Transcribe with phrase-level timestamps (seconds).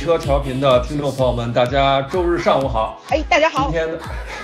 [0.00, 3.02] 车调频的听众朋友们，大家周日上午好。
[3.10, 3.98] 哎，大家好今，天，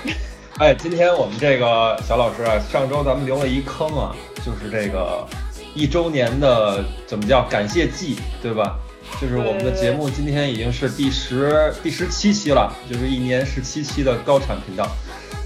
[0.61, 4.15] 哎，今天我们这个小老师啊，上周咱们留了一坑啊，
[4.45, 5.27] 就是这个
[5.75, 8.77] 一周年的怎么叫感谢季，对吧？
[9.19, 14.87] 就是我们的节目今天已经是第十第十七期了，就是一年十七期的高产频道。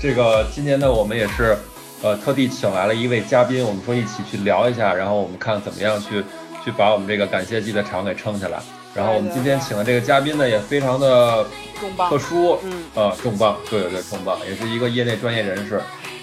[0.00, 1.56] 这个今年呢，我们也是
[2.02, 6.24] 呃特地请来了一位嘉宾，我们说一起去聊一下，然后我们看怎么样去
[6.64, 8.58] 去把我们这个感谢季的场给撑起来。
[8.94, 11.46] 然后我们今天请的这个嘉宾呢，也非常的
[12.08, 15.80] 特殊，嗯呃，重磅，对对对，重磅，也是一个业内专业人士，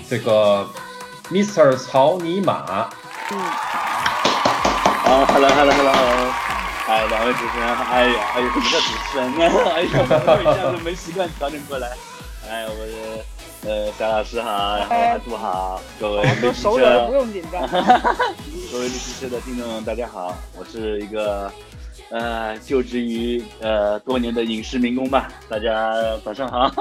[0.10, 0.68] 这个
[1.32, 1.76] Mr.
[1.78, 2.90] 曹尼玛，
[3.32, 5.94] 嗯，啊，hello hello hello，
[6.88, 9.46] 哎，两位主持人，哎呀，哎呦，什么叫主持人呢？
[9.74, 9.90] 哎呀，
[10.28, 11.90] 我一下子没习惯早点过来。
[12.50, 13.26] 哎，我的
[13.68, 17.62] 呃，小老师好，然后哎阿杜好，各位熟人不车，用紧张。
[18.72, 21.52] 各位绿皮车的听众大家好，我是一个
[22.10, 26.72] 呃就职于呃多年的影视民工吧，大家早上好，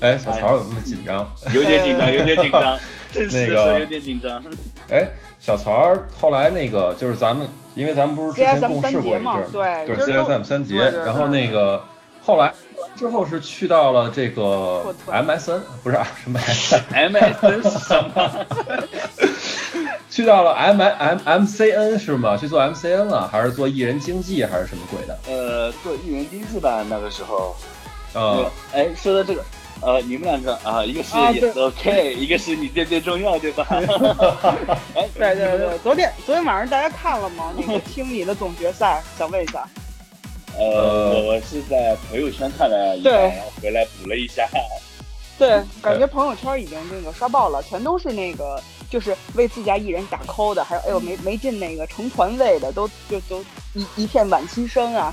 [0.00, 1.30] 哎， 小曹怎么那么紧张？
[1.54, 2.78] 有点紧张，有点紧张，
[3.32, 4.42] 那个有点紧张。
[4.90, 11.82] 哎，小曹后来那个就是咱们，因为咱们不是之前共事过一阵儿，对就是都 CSM 三节对对，对然后那个
[12.24, 12.52] 后来
[12.96, 18.46] 之后是去到了这个 MSN，不是啊 什么 MSN，MSN 是什么？
[20.08, 22.36] 去到了 M M MCN 是吗？
[22.36, 25.18] 去做 MCN 了，还是做艺人经纪，还是什么鬼的？
[25.26, 27.56] 呃，做艺人经济吧，那个时候。
[28.14, 29.42] 呃、哎，说到这个，
[29.80, 33.66] 呃，你们两个啊，一个是啊也是 OK，一个是你最最重要，对吧？
[34.94, 37.54] 哎，对对对，昨天昨天晚上大家看了吗？
[37.56, 39.66] 那个听你的总决赛，想问一下。
[40.58, 44.48] 呃，我我是在朋友圈看了一对下，然后回来补了一下。
[45.38, 53.42] 对，感觉朋友圈已经那个刷爆了，全都是那个就是为自家艺人打 call 的，还有哎呦没没进那个成团位的，都就都
[53.74, 55.12] 一一片惋惜声啊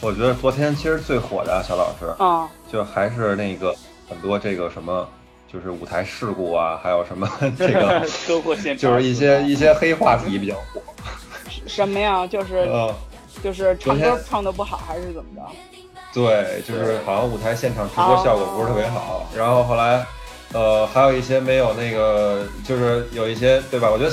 [0.00, 2.50] 我觉得昨天其实最火的啊，小老师，啊！
[2.70, 3.74] 就还是那个
[4.08, 5.08] 很多这个什么，
[5.52, 10.82] 就是舞台事故啊，还有什么 这个， 车祸现场就是一些一些黑话题比较火。
[11.66, 12.26] 什么呀？
[12.26, 12.94] 就是呃，
[13.42, 15.42] 就是唱歌唱的不好还是怎么着？
[16.14, 20.04] 对，就是好像舞台现场直播效果不是特别好，然后后来，
[20.52, 23.90] 呃，还有一些没有那个，就是有一些对吧？
[23.90, 24.10] 我觉得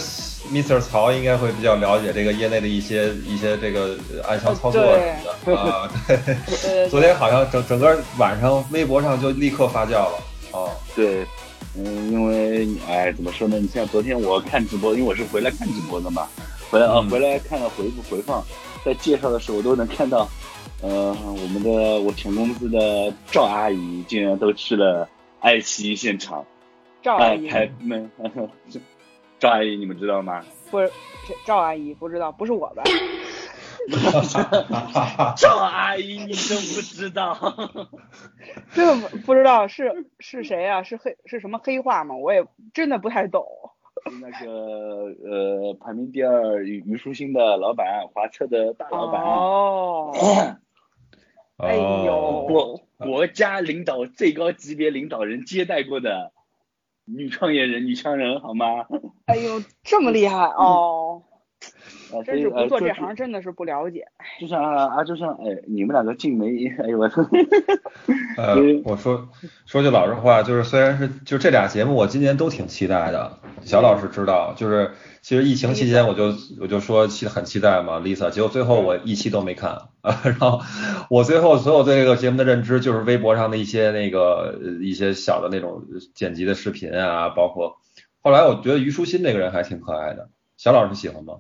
[0.50, 0.80] Mr.
[0.80, 6.84] 曹应该会比较了解这个业内的一些一些这个暗箱操作什么的啊、 对。
[6.84, 10.24] 呃，昨天好像整整个晚上微博上就立刻发酵了
[10.54, 11.26] 哦，对，
[11.76, 13.58] 嗯，因为哎，怎么说呢？
[13.60, 16.26] 你像昨天我看直播，因为我是回来看直播的嘛，
[16.72, 18.42] 回来啊、嗯回来看了回回放，
[18.86, 20.28] 在介绍的时候我都能看到，
[20.82, 25.08] 呃，我们的我前公司的赵阿姨竟然都去了
[25.40, 26.46] 爱奇艺现场，哎，
[27.04, 28.10] 赵阿姨拍们，
[29.40, 30.44] 赵阿姨你们知道吗？
[30.72, 30.78] 不
[31.46, 32.84] 赵阿姨，不知道，不是我吧？
[35.36, 37.38] 赵阿姨你都不知道？
[38.74, 40.84] 这不不知道是是谁啊？
[40.84, 42.16] 是黑是什么黑话吗？
[42.16, 43.44] 我也真的不太懂。
[44.06, 49.22] 是 那个呃，排名第二虞虞书欣的老板，华策的大老板。
[49.24, 50.12] 哦，
[51.58, 56.32] 哎哦呦，国国家领导最高级别领导人接待过的
[57.06, 58.86] 女创业人、女强人，好吗？
[59.28, 61.24] 哎呦，这么厉害哦！
[62.12, 64.06] 啊，真是不做这行，真的是不了解。
[64.40, 67.06] 就像啊，就像哎，你们两个静梅， 哎呦我，
[68.38, 69.30] 呃，我说
[69.66, 73.40] 说句老实话，就是虽然是就这俩节目，我今年都挺期待的。
[73.62, 79.72] 小老师知道，就是其实疫情期间我就我就说期很期待嘛，Lisa，结果最后我一期都没看
[80.02, 80.22] 啊。
[80.24, 80.62] 然后
[81.09, 85.84] 我最后所有对这个节目的认知就是微博上的一些那个呃一些小的那种
[86.16, 87.78] 剪辑的视频啊，包括
[88.22, 91.36] 后来我觉得虞书欣这个人还挺可爱的，小老师喜欢吗？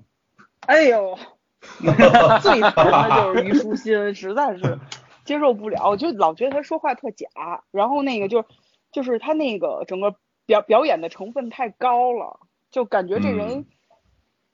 [0.69, 1.17] 哎呦，
[2.43, 4.77] 最烦的就是虞书欣，实在是
[5.25, 7.27] 接受不了，我就老觉得他说话特假，
[7.71, 8.45] 然后那个就
[8.91, 12.39] 就是他那个整个表表演的成分太高了，
[12.69, 13.65] 就感觉这人、嗯。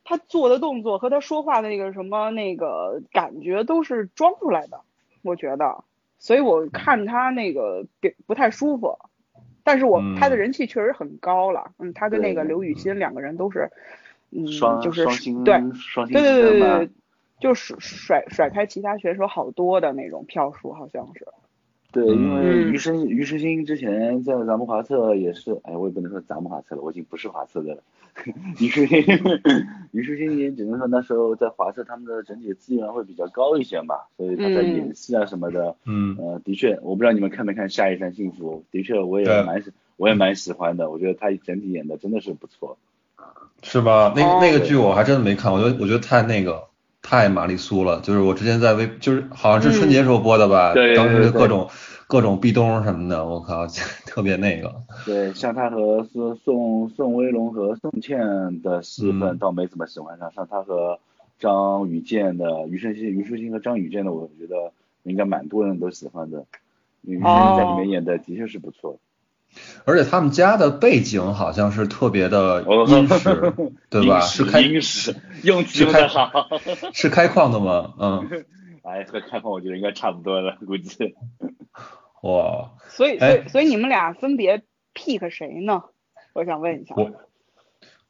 [0.05, 4.79] 他做的动作和他说话的那个什么那个感觉都是装出来的，
[5.23, 5.83] 我觉得，
[6.19, 8.97] 所以我看他那个不不太舒服。
[9.63, 10.15] 但是我、嗯。
[10.15, 13.71] 他的人气确实很高了，嗯，他跟那个刘雨欣两个人都是，嗯，
[14.47, 16.89] 双就是双星对双星对对对对
[17.39, 21.27] 就是甩甩开其他选手好多的那种票数，好像是。
[21.91, 22.71] 对，因为嗯。
[22.71, 27.83] 于生于世新之前在咱们华策也是，哎，我也不能说咱们华策了，我已经不是华策的了，
[28.57, 29.01] 虞书欣，
[29.91, 34.73] 虞书欣也只能说那时候在华策他们的整体资源会比较高一些嘛，所以他在嗯。
[34.75, 36.17] 演戏啊什么的，嗯。
[36.17, 42.77] 呃，的确，我不知道你们看没看《下一站幸福》，的确我也蛮喜，我也蛮喜欢的，我觉得他整体演的真的是不错。
[43.63, 44.13] 是吧？
[44.15, 46.65] 那哦那个剧我还真的没看，我觉得我觉得太那个
[47.01, 51.69] 太玛丽苏了，就是我之前在微就是好像是春节时候播的吧，对对当时各种
[52.07, 53.65] 各种壁咚什么的，我靠，
[54.05, 54.73] 特别那个。
[55.05, 60.99] 对，像他和宋宋宋威龙和宋茜的戏份嗯倒没怎么喜欢上，像他和
[61.39, 64.71] 张雨健的虞书欣、虞书欣和张雨健的，我觉得
[65.03, 66.45] 应该蛮多人都喜欢的。
[67.01, 68.97] 因为虞书欣在里面演的的确是不错。
[69.85, 73.53] 而且他们家的背景好像是特别的哦殷实，
[73.89, 74.19] 对吧？
[74.21, 76.47] 是开殷实，用词是开用的好。
[76.93, 77.93] 是开矿的吗？
[77.99, 78.45] 嗯，
[78.83, 81.15] 哎，和开矿我觉得应该差不多了，估计。
[82.23, 84.63] 哇，所以所哎以所以你们俩分别
[84.95, 85.83] pick 谁呢？
[86.33, 86.95] 我想问一下。
[86.95, 87.11] 我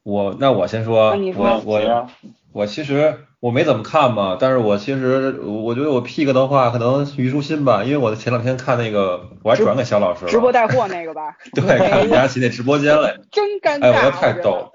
[0.03, 2.09] 我那我先说，啊说我我
[2.53, 13.83] 我其实我没怎么看嘛，但是我其实我觉得我 pick 的话，可能虞书欣吧，因为我前两天看那个，我还转给肖老师了，直播带货那个吧， 对，看李佳琦那直播间了， 真尴尬。
[13.83, 14.71] 哎，我觉得太逗了。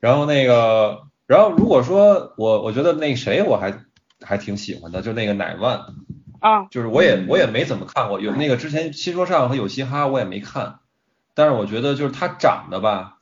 [0.00, 3.78] 然后那个，然后如果说我我觉得那谁我还
[4.20, 5.82] 还挺喜欢的，就那个乃万，
[6.40, 6.64] 啊！
[6.72, 10.80] 就是我也我也没怎么看过，有那个之前新说唱和有嘻哈我也没看，
[11.36, 13.18] 但是我觉得就是他长得吧，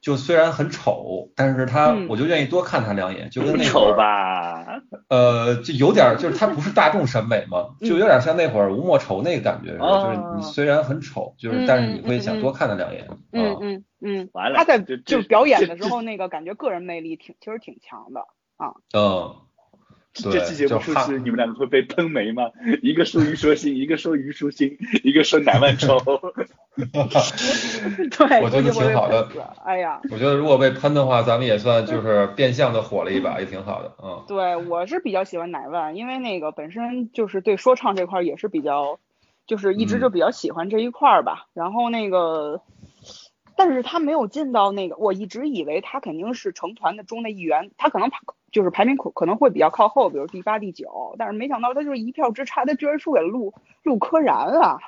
[0.00, 4.64] 就虽然很丑，但是他嗯我就愿意多看他两眼，就跟那会丑吧？
[5.08, 18.20] 呃，就有点儿就是他不是大众审美嘛， 嗯就有点像那会儿吴莫愁那个感觉似的，哦就是你虽然很丑，就是嗯但是你会想多看他两眼，嗯啊嗯嗯，完了他在就表演的时候，那个感觉个人魅力挺其实挺强的
[18.56, 18.72] 啊。
[18.94, 19.34] 嗯，
[20.12, 22.50] 这对期节目出去你们两个会被喷没吗？
[22.82, 25.98] 一个说虞书欣，一个说虞书欣，一个说乃万愁。
[26.76, 29.28] 对，我觉得挺好的。
[29.64, 38.98] 哎呀，我觉得如果被喷的话，咱们也算就是变相的火了一把，也挺好的，嗯对我是比较喜欢乃万，因为那个本身就是对说唱这块儿也是比较，
[39.46, 41.46] 就是一直嗯就比较喜欢这一块儿吧。
[41.54, 42.62] 然后那个，
[43.60, 48.18] 但是他没有进到那个，我一直以为他肯定是成团的中的一员，他可能排
[48.50, 53.52] 就是排名可可能会比较靠后，比如第八、第九，但是没想到他就是一票之差，他居然输给了陆
[53.82, 54.78] 陆柯燃啊！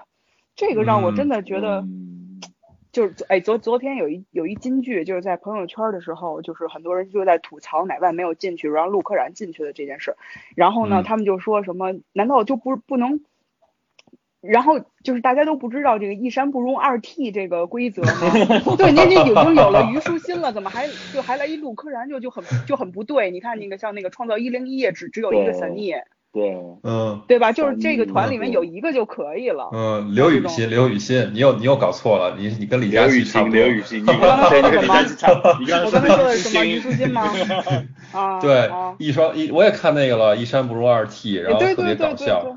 [0.56, 1.80] 这个让我真的觉得。
[1.80, 2.40] 嗯
[2.92, 10.14] 就是哎，昨昨天有一有一金句，就是在朋友圈的时候，就是很多人就在吐槽乃万没有进去，然后陆柯燃进去的这件事。
[10.56, 13.20] 然后呢，嗯他们就说什么，难道就不不能？
[14.42, 18.10] 然后就是大家都不知道这个一山不容二 T 这个规则吗？
[18.76, 23.30] 对，您这已经有了虞书欣了，怎么还就还来一陆柯燃就就很就很不对？
[23.30, 25.92] 你看那个像那个创造一零一也只只有一个对散逆，
[26.32, 27.52] 对，嗯对吧？
[27.52, 29.68] 就是这个嗯团里面有一个就可以了。
[29.72, 35.28] 嗯，刘雨欣，刘雨欣，你又你又搞错了，你你跟李佳刘雨欣，琦差不多，刘雨欣，你刚刚说的李佳琦差，
[35.60, 37.22] 你刚刚我刚才说的是什么虞书书欣吗？
[38.12, 42.56] 啊，对啊，一双一我也看那个了，一山不容二 T，，然后特别对对对搞笑。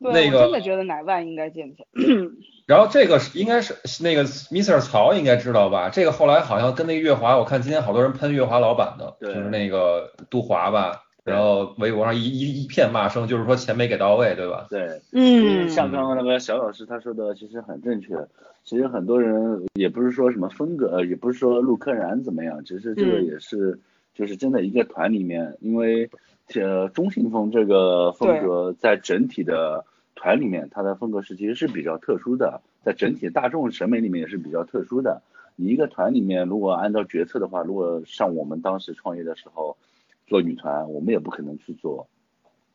[0.00, 1.84] 对，那个我真的觉得乃万应该进去。
[2.66, 4.80] 然后这个是应该是那个 Mr.
[4.80, 5.88] 曹应该知道吧？
[5.88, 14.66] 这个后来好像跟那个月华，我看今天好多人喷月华老板的，就是那个杜华吧，然后微博上一一一片骂声，就是说钱没给到位，对吧？
[14.68, 18.16] 对，嗯像刚刚那个小老师他说的，其实很正确。
[18.64, 23.78] 其实很多人也不是说什么风格，呃也不是说陆柯燃怎么样，其实这个嗯也是
[24.12, 26.10] 就是真的一个团里面，因为
[26.54, 29.84] 呃中性风这个风格在整体的
[30.14, 35.22] 团里面，它的风格是其实是比较特殊的，在整体大众审美里面也是比较特殊的。
[35.56, 39.76] 你一个团里面，如果按照决策的话，如果像我们当时创业的时候
[40.26, 42.08] 做女团，我们也不可能去做。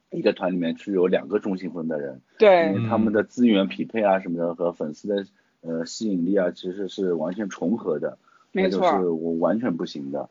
[0.09, 5.25] 一个团里面去有两个中性风的人，对因为他们的资源匹配啊什么的和粉丝的
[5.61, 8.17] 呃吸引力啊，其实是完全重合的，
[8.51, 10.29] 没错那就是我完全不行的。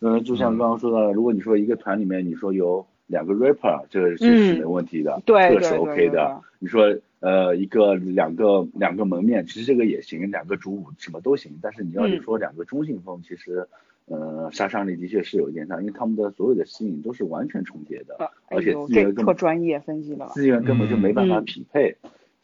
[0.00, 6.40] 嗯，就像刚刚说的，如果你说一个团里面你说有两个 rapper，这个是是嗯没问题的，对这个是 OK 的。
[6.58, 11.52] 你说呃一个两个两个门面，其实这个也行，两个主舞什么都行。
[11.62, 13.66] 但是你要是嗯说两个中性风，其实
[14.06, 18.30] 呃杀伤力的确是有一点大，因为他们的所有的吸引都是完全重叠的。
[18.48, 20.30] 而且资源根特专业分析的了。
[20.34, 21.96] 资源根本就没办法嗯匹配。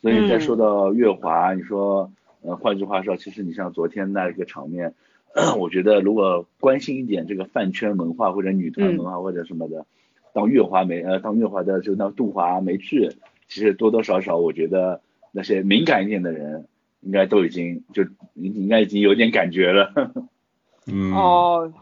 [0.02, 4.94] 所以再说到月华，你说，呃，换句话说，其实你像昨天那个场面，
[5.58, 9.86] 我觉得如果关心一点这个饭圈文化或者女团文化或者什么的，
[10.32, 13.10] 当月华没呃当月华的就当杜华没去，
[13.48, 15.00] 其实多多少少我觉得
[15.32, 16.66] 那些敏感一点的人
[17.00, 19.92] 应该都已经就应该已经有点感觉了。
[20.86, 21.72] 嗯，哦，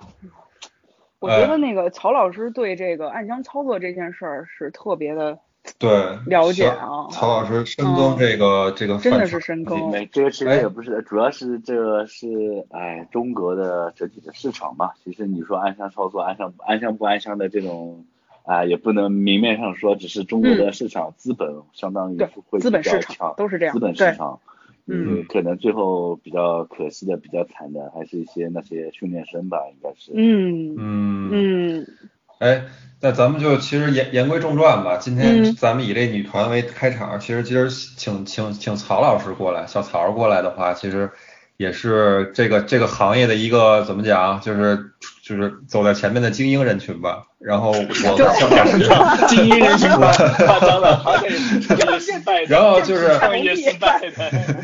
[1.18, 5.38] 我觉哎得那个曹老师对这个暗箱操作这件事儿是特别的
[5.78, 5.90] 对
[6.26, 9.90] 了解啊曹老师深耕这个这个真的是深耕。
[9.90, 12.28] 没，这个其实哎也不是，主要是这个是
[12.70, 14.90] 哎中国的整体的市场嘛。
[15.04, 18.04] 其实你说暗箱操作、暗箱暗箱不暗箱的这种，
[18.44, 24.40] 啊、也不能明面上说，只是中国的市场资本相当于对会资本比较市场强都是这样资本市场。
[24.90, 30.12] 嗯嗯，可能最后比较可惜的、比较惨的，还是一些那些训练生吧，应该是。
[30.14, 31.87] 嗯嗯嗯
[32.38, 32.62] 哎，
[33.00, 34.97] 那咱们就其实言言归正传吧。
[34.97, 41.11] 今天嗯咱们以这女团为开场，其实今儿请请请曹老师过来，小曹过来的话，其实
[41.57, 44.78] 也是这个这个行业的一个怎么讲，就是
[45.25, 47.25] 就是走在前面的精英人群吧。
[47.40, 48.16] 然后我想
[48.50, 50.12] 感受精英人群吧，
[50.47, 54.57] 夸张了，好歹也是创业失败的，然后就是创业失败的。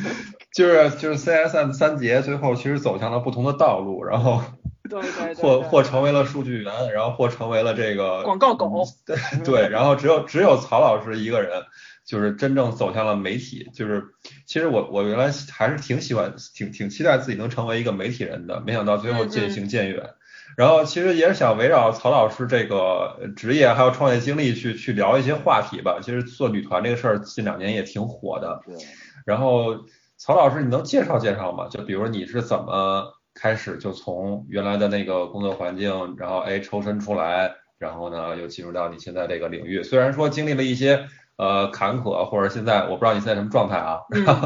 [0.52, 4.42] 就是就是 CSM 三杰最后其实走向了不同的道路，然后
[4.90, 8.84] 对对对或对或成为了数据员，然后或成为了这个广告狗。
[9.06, 11.62] 对对，然后只有只有曹老师一个人，
[12.04, 13.70] 就是真正走向了媒体。
[13.72, 14.04] 就是
[14.44, 20.10] 其实我我原来还是挺喜欢，挺挺期待自己能成为一个媒体人的，没想到最后渐行渐远。
[20.56, 25.98] 然后其实也是想围绕曹老师这个职业还有创业经历去去聊一些话题吧。
[26.02, 28.60] 其实做女团这个事儿近两年也挺火的。
[28.66, 28.76] 对，
[29.24, 29.86] 然后
[30.18, 31.68] 曹老师，你能介绍介绍吗？
[31.68, 39.82] 就比如你是怎么开始就从原来的那个工作环境，然后哎抽身出来，然后呢又进入到你现在这个领域。
[39.82, 44.00] 虽然说经历了一些呃坎坷，或者现在我不知道你现在什么状态啊，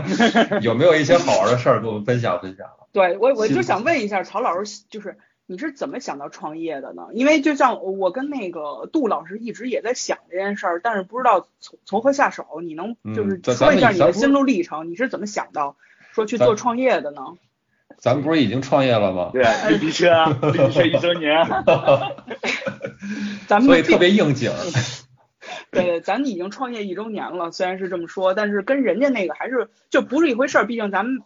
[0.63, 2.67] 有没有一些好玩的事儿跟我们分享分享？
[2.93, 7.09] 对我我就想问一下曹老师，就是你是怎么想到创业的呢？
[7.13, 12.47] 因为就像我跟那个杜老师一直也在想这件事儿，但是不知道从从何下手。
[12.63, 14.91] 你能就是说一下你的心路历程？
[14.91, 15.77] 你是怎么想到
[16.13, 17.21] 说去做创业的呢？
[17.99, 19.31] 咱们不是已经创业了吗？
[19.33, 21.65] 对啊，绿皮车啊，绿皮车一周年啊，
[23.49, 24.51] 咱们所以特别应景。
[25.71, 30.67] 对，咱们已经创业一周年了，虽然是这么说，但是跟人家那个还是就不是一回事儿。
[30.67, 31.21] 毕竟咱们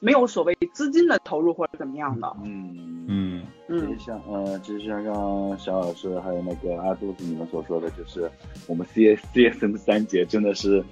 [0.00, 2.34] 没有所谓资金的投入或者怎么样的。
[2.44, 2.76] 嗯。
[3.08, 8.30] 嗯嗯就像呃，就像让小老师还有那个阿杜子你们所说的，就是
[8.68, 10.84] 我们 C S C S M 三节真的是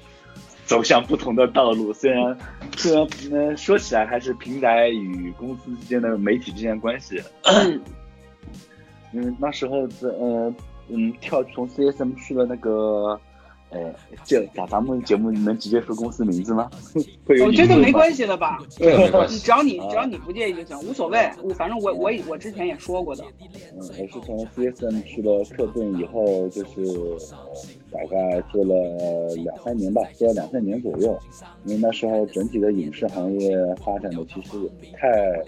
[0.71, 1.93] 走向不同的道路。
[1.93, 2.39] 虽然
[2.77, 7.21] 虽然嗯说起来还是平台与公司之间的媒体之间的关系，
[9.13, 10.55] 嗯那时候在呃
[10.89, 13.21] 嗯跳从 C S M 去了那个。
[13.73, 16.69] 哎，这咱咱们节目能直接说公司名字吗？
[17.25, 17.93] 会有我觉得没。
[17.93, 18.59] 关系的吧。
[19.29, 21.29] 只要你只要你不介意就行，无所谓。
[21.43, 23.23] 我反正我我我之前也说过的。
[23.75, 27.19] 嗯，我是从 CSM 去了克顿以后，就是呃
[27.93, 31.19] 大概做了两三年吧，做了两三年左右。
[31.65, 35.43] 因为那时候整体的影视行业发展的其实也不太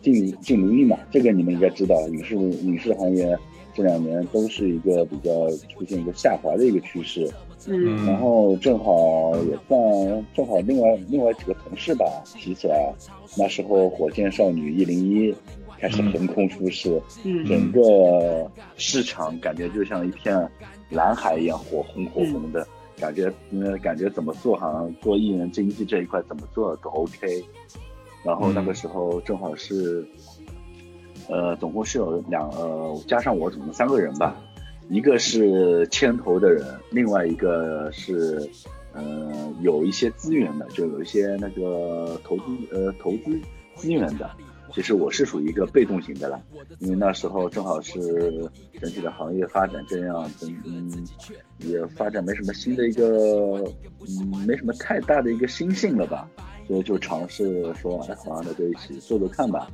[0.00, 3.36] 尽尽如意嘛，这个你们应该知道，影视影视行业
[3.78, 5.30] 这两年都是一个比较
[5.68, 7.30] 出现一个下滑的一个趋势。
[7.68, 12.04] 嗯然后正好也算正好另外另外几个同事吧
[12.34, 12.92] 提起来，
[13.36, 15.32] 那时候火箭少女一零一
[15.78, 20.48] 开始横空出世，嗯整个市场感觉就像一片
[20.90, 22.66] 蓝海一样火红火红的，
[22.98, 27.44] 感觉嗯感觉怎么做好像做艺人经济这一块怎么做都 OK。
[28.24, 30.06] 然后那个时候正好是，
[31.28, 34.36] 呃，总共是有两呃加上我总共三个人吧，
[34.88, 38.48] 一个是牵头的人，另外一个是
[38.94, 42.42] 呃有一些资源的，就有一些那个投资
[42.72, 43.38] 呃投资
[43.76, 44.28] 资源的。
[44.70, 46.38] 其实我是属于一个被动型的啦，
[46.80, 47.98] 因为那时候正好是
[48.78, 50.30] 整体的行业发展这样，
[50.66, 50.92] 嗯，
[51.60, 53.64] 也发展没什么新的一个，
[54.06, 56.28] 嗯，没什么太大的一个新性了吧，
[56.68, 59.68] 所以就尝试说，哎，好好的就一起做做看吧。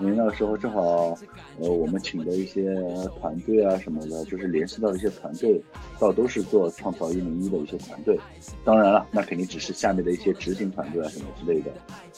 [0.00, 1.16] 因为那个时候正好，
[1.60, 2.74] 呃，我们请的一些
[3.20, 5.62] 团队啊什么的，就是联系到一些团队，
[5.98, 8.18] 倒都是做创造一零一的一些团队。
[8.64, 11.70] 当然了，那肯定只是下面的一些执行团队啊什么之类的。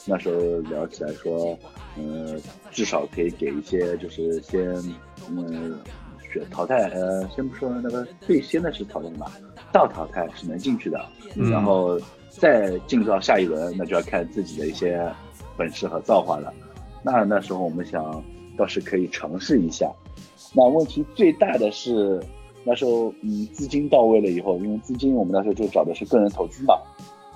[0.05, 1.57] 那时候聊起来说，
[1.97, 2.39] 呃，
[2.71, 4.73] 至少可以给一些就是先，
[5.29, 5.77] 嗯，
[6.31, 9.29] 选淘汰，呃，先不说那个最先的是淘汰嘛，
[9.73, 11.99] 倒淘汰是能进去的，嗯然后
[12.39, 14.99] 再进入到下一轮，那就要看自己的一些
[15.57, 16.53] 本事和造化了。
[17.03, 18.23] 那那时候我们想，
[18.57, 19.91] 倒是可以尝试一下。
[20.53, 22.21] 那问题最大的是，
[22.63, 26.75] 那时候嗯资金到位了以后，因为资金我们那时候就找的是个人投资嘛，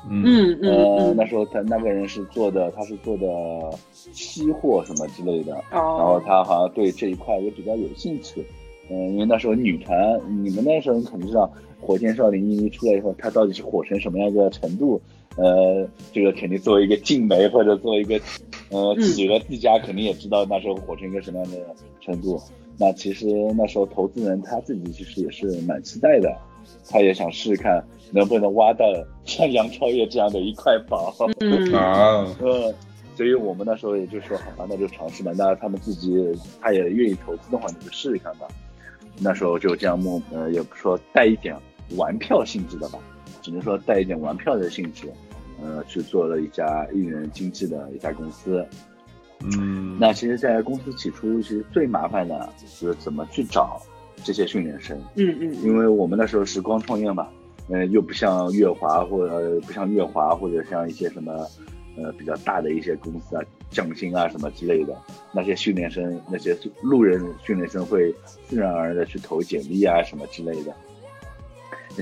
[0.09, 3.25] 嗯嗯嗯呃，嗯那时候他那个人是做的，他是做的
[3.91, 8.45] 期货什么之类的，然后哦，他好像对这一块也比较有兴趣。
[8.89, 9.97] 嗯，因为那时候女团，
[10.43, 14.99] 你们那时候肯定知道，火箭少年一出来以后，他到底是火成什么样一个程度？
[15.37, 18.19] 呃，这个肯定作为一个静媒或者作为一个
[18.69, 21.57] 呃嗯企鹅自家，肯定也知道那时候火成一个什么样的
[22.01, 22.41] 程度。
[22.79, 26.35] 那其实那时候投资人他自己其实也是蛮期待的，
[26.89, 28.85] 他也想试试看能不能挖到
[29.25, 31.13] 像杨超越这样的一块宝。
[31.41, 32.73] 嗯啊，呃，
[33.15, 35.31] 所以我们那时候也就说好吧，那就尝试吧。
[35.37, 36.17] 那他们自己
[36.59, 38.47] 他也愿意投资的话，你就试试看吧。
[39.19, 41.55] 那时候就这样默呃，也不说带一点
[41.95, 42.99] 玩票性质的吧，
[43.41, 45.11] 只能说带一点玩票的性质，
[45.61, 48.65] 呃，去做了一家艺人经纪的一家公司。
[49.43, 53.79] 嗯，那其实，在公司起初，其实最麻烦的就是怎么去找
[54.23, 57.27] 这些训练生，嗯嗯因为我们那时候是光创业嘛，
[57.69, 61.45] 呃，又不像乐华或者、呃不像乐华或者像一些什么
[61.97, 64.95] 呃比较大的一些公司啊，匠心啊什么之类的，
[65.31, 68.13] 那些训练生那些路人训练生会
[68.45, 70.73] 自然而然的去投简历啊什么之类的。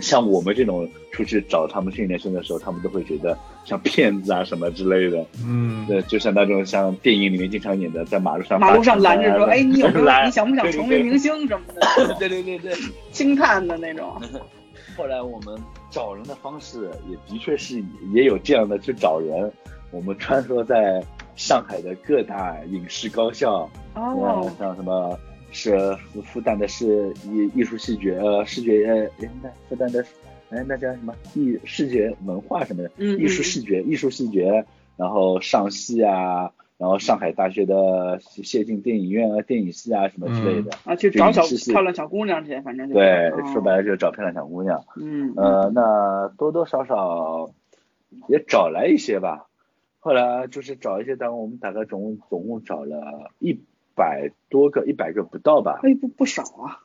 [0.01, 5.25] 像我们这种出去找他们训练生的时候，他们都会觉得像骗子啊什么之类的。
[5.45, 12.73] 嗯，对，就像那种像电影里面经常演的，在马路上马路上拦着说，哎，你有没有拦你想不想对对对成为明星什么的， 对对对对。
[13.13, 14.21] 轻探的那种。
[14.97, 15.57] 后来我们
[15.89, 17.81] 找人的方式也的确是
[18.13, 19.49] 也有这样的去找人。
[19.95, 21.01] 我们穿梭在
[21.37, 25.17] 上海的各大影视高校，呃哦，，像什么
[25.51, 30.05] 是复复旦的是艺艺术戏剧呃视觉呃哎那复旦的
[30.49, 34.65] 哎那叫什么艺视觉文化什么的，嗯艺术视觉艺术视觉，
[34.97, 40.71] 然后上戏啊，然后上海大学的谢晋电影院啊电影系啊什么之类的。
[40.83, 44.83] 啊，去找小漂亮小姑娘去，反正就对，哦说白了就是找漂亮小姑娘。
[44.97, 47.49] 嗯，呃，那多多少少
[48.27, 49.47] 也找来一些吧。
[50.05, 53.59] 后来就是找一些，单位我们大概总共总共找了一
[53.95, 55.79] 百多个，一百个不到吧。
[55.81, 56.77] 哎不不少啊，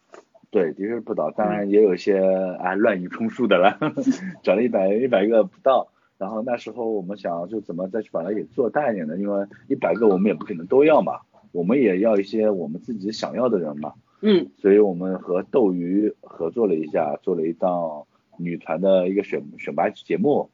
[0.50, 3.78] 对，的确是不到，当然也有一些啊乱竽充数的了，
[4.42, 5.88] 找了一百一百个不到。
[6.16, 11.20] 然后那时候我们想就怎么再去把它给做大一点呢，因为一百个我们也不可能都要嘛，
[11.52, 13.92] 我们也要一些我们自己想要的人嘛。
[14.22, 18.06] 嗯所以我们和斗鱼合作了一下，做了一档
[18.38, 20.48] 女团的一个选选拔节目。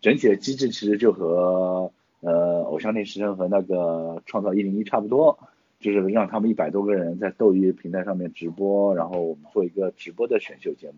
[0.00, 5.38] 整体的机制其实就和呃偶像练习生和那个创造一零一差不多，
[5.78, 10.94] 就是让他们一百多个人在斗鱼平台上面直播，然后我们做一个直播的选秀节目。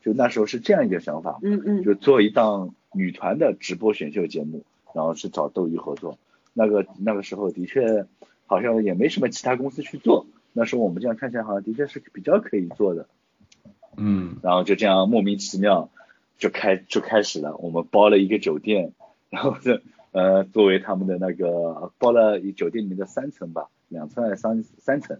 [0.00, 4.62] 就那时候是这样一个想法，嗯嗯就做一档女团的直播选秀节目，
[4.94, 6.16] 然后是找斗鱼合作。
[6.54, 8.06] 那个那个时候的确
[8.46, 13.08] 好像也没什么其他公司去做，那时候我们这样看起来好像的确是比较可以做的。
[13.96, 15.90] 嗯然后就这样莫名其妙
[16.36, 18.92] 就开就开始了，我们包了一个酒店，
[19.30, 25.18] 然后这呃作为他们的那个包了酒店里面的三层吧，两层还是三三层，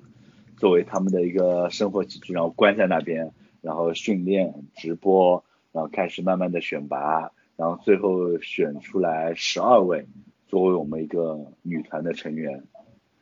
[0.57, 10.07] 作为他们的一个生活起居，然后关在那边，然后训练直播，然后开始慢慢的选拔，然后最后选出来十二位
[10.46, 12.64] 作为我们一个女团的成员。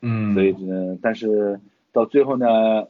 [0.01, 1.59] 嗯，所以呢，但是
[1.91, 2.87] 到最后呢，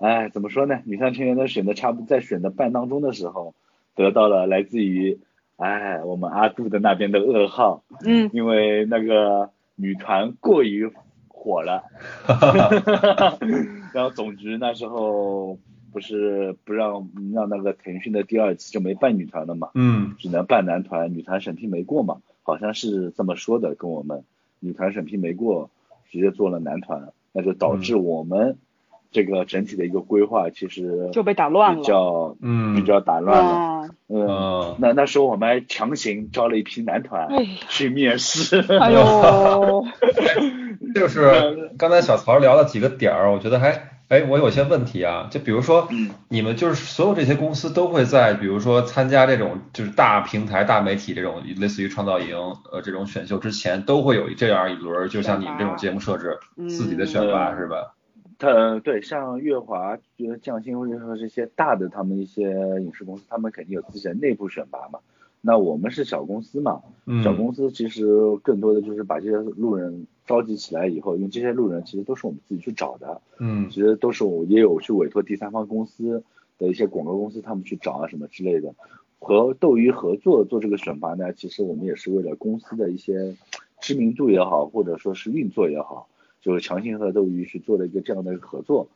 [0.00, 0.80] 哎，怎么说呢？
[0.84, 3.54] 女团成员的选的差不多在选的半当中的时候，
[3.94, 5.20] 得到了来自于
[5.62, 8.28] 哎我们阿杜的那边的噩耗，嗯。
[8.32, 10.90] 因为那个女团过于
[11.28, 11.82] 火了，
[13.94, 15.58] 然后总局那时候
[15.92, 24.24] 不是不让让那个腾讯的第二期就没办女团了嘛，嗯只能办男团，女团审批没过嘛，好像是这么说的，跟我们
[24.60, 25.70] 女团审批没过，
[26.10, 28.56] 直接做了男团，那就导致我们
[29.12, 31.82] 这个整体的一个规划其实就被打乱了。
[31.82, 31.86] 比了。
[31.88, 32.74] 较嗯。
[32.74, 34.76] 比较打乱了，啊，嗯，嗯。
[34.78, 37.28] 那那时候我们还强行招了一批男团
[37.68, 39.84] 去面试，哎呦，
[40.94, 46.10] 就是刚才小曹聊了几个点儿，我觉得还，哎，我有些问题啊，就比如说，嗯。
[46.28, 52.36] 你们就是所有这些公司都会在，比如说参加这种就是大平台、大媒体这种类似于创造营
[52.72, 56.68] 呃这种选秀之前，都会有这样一轮，就像你们这种节目设置嗯。
[56.68, 57.94] 自己的选拔嗯是吧？
[58.42, 62.50] 他对像月华、就是匠心或者说这些大的他们一些
[62.80, 64.98] 影视公司，他们肯定有自己的内部选拔嘛。
[65.40, 68.04] 那我们是小公司嘛，嗯小公司其实
[68.42, 76.24] 更多的就是把这些路人召集起来以后，因为这些路人其实都是我们自己去找的，嗯其实都是我也有去委托第三方公司
[76.58, 78.74] 的一些广告公司他们去找啊什么之类的。
[79.20, 83.36] 和斗鱼合作做这个选拔呢，其实我们也是为了公司的一些
[83.80, 86.08] 知名度也好，或者说是运作也好，
[86.42, 88.88] 就是强行和斗鱼去做了一个这样的一个合作。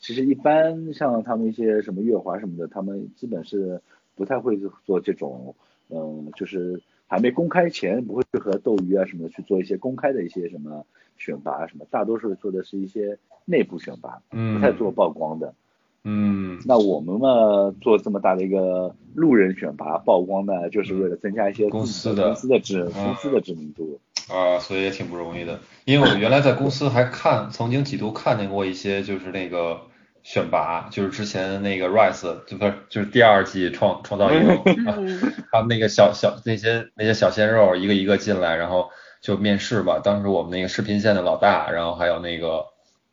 [0.00, 3.80] 其实一般像他们一些什么月华什么的，他们基本是
[4.16, 5.54] 不太会做这种，
[5.88, 10.84] 嗯、就是还没公开前不会去和斗鱼啊什么的去做一些公开的一些什么
[11.16, 15.54] 选拔啊什么，大多数做的是一些内部选拔，嗯不太做曝光的。
[16.06, 23.98] 嗯那我们嘛做这么大的一个路人选拔曝光呢，就是为了增加一些公司的公司的知嗯公司的知名度。
[24.28, 29.82] 啊，所以也挺不容易的，因为我原来在公司还看，曾经几度看见过一些就是那个
[30.22, 34.48] 选拔，就是之前那个 Rise 就不是就是第二季创创造营，
[34.86, 35.20] 啊嗯
[35.52, 38.88] 他们那个小小那些那些小鲜肉一个一个进来，然后
[39.20, 40.00] 就面试吧。
[40.02, 42.64] 当时我们那个视频线的老大，然后还有那个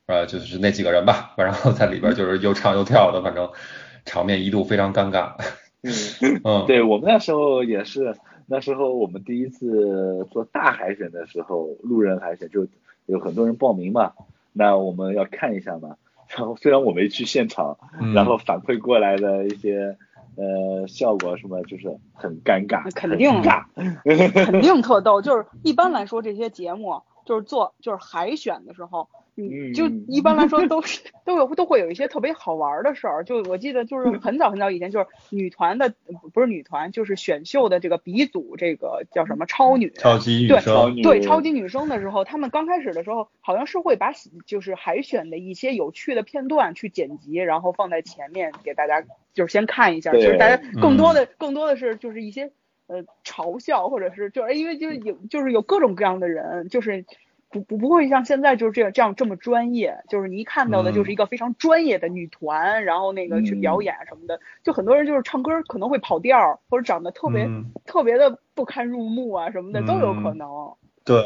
[0.08, 3.50] 呃就是那几个人吧，然后在里边就是又唱又跳的，反正
[4.06, 5.34] 场面一度非常尴尬。
[5.84, 8.16] 嗯，嗯， 对我们那时候也是，
[8.52, 12.68] 那时候我们第一次做大海选的时候，路人海选就
[13.06, 14.12] 有很多人报名嘛，
[14.52, 15.96] 那我们要看一下嘛。
[16.36, 19.98] 然后虽然我没去现场，嗯然后反馈过来的一些
[20.36, 23.64] 呃效果什么，就是很尴尬，肯定很尬。
[24.46, 25.22] 肯定特逗。
[25.22, 33.24] 就是一般来说，这些节目就是做就是海选的时候，你就嗯一般来说都是都有都会有一些特别好玩的事儿。
[33.24, 35.94] 就我记得就是很早很早以前，就是女团的
[36.34, 39.90] 不是女团，就是选秀的这个鼻祖，这个叫什么超女。
[39.92, 44.12] 超级女对生，女对超级女生的时候，他们刚开始的时候好像是会把
[44.46, 49.02] 就是海选的一些有趣的片段去剪辑，然后放在前面给大家
[49.34, 50.12] 就是先看一下。
[50.12, 52.52] 对其实大家更多嗯的、更多的是就是一些
[52.88, 57.06] 呃嘲笑，或者是就是因为就是有就是有各种各样的人，就是
[57.52, 70.50] 不不不会像现在就是这样这样这么专业，就是你一看到的嗯就是一个非常专业的女团，然后那个去表演什么的，就很多人就是唱歌可能会跑调，或者长得特别、嗯特别的不堪入目啊什么的都有可嗯能。
[71.04, 71.24] 对。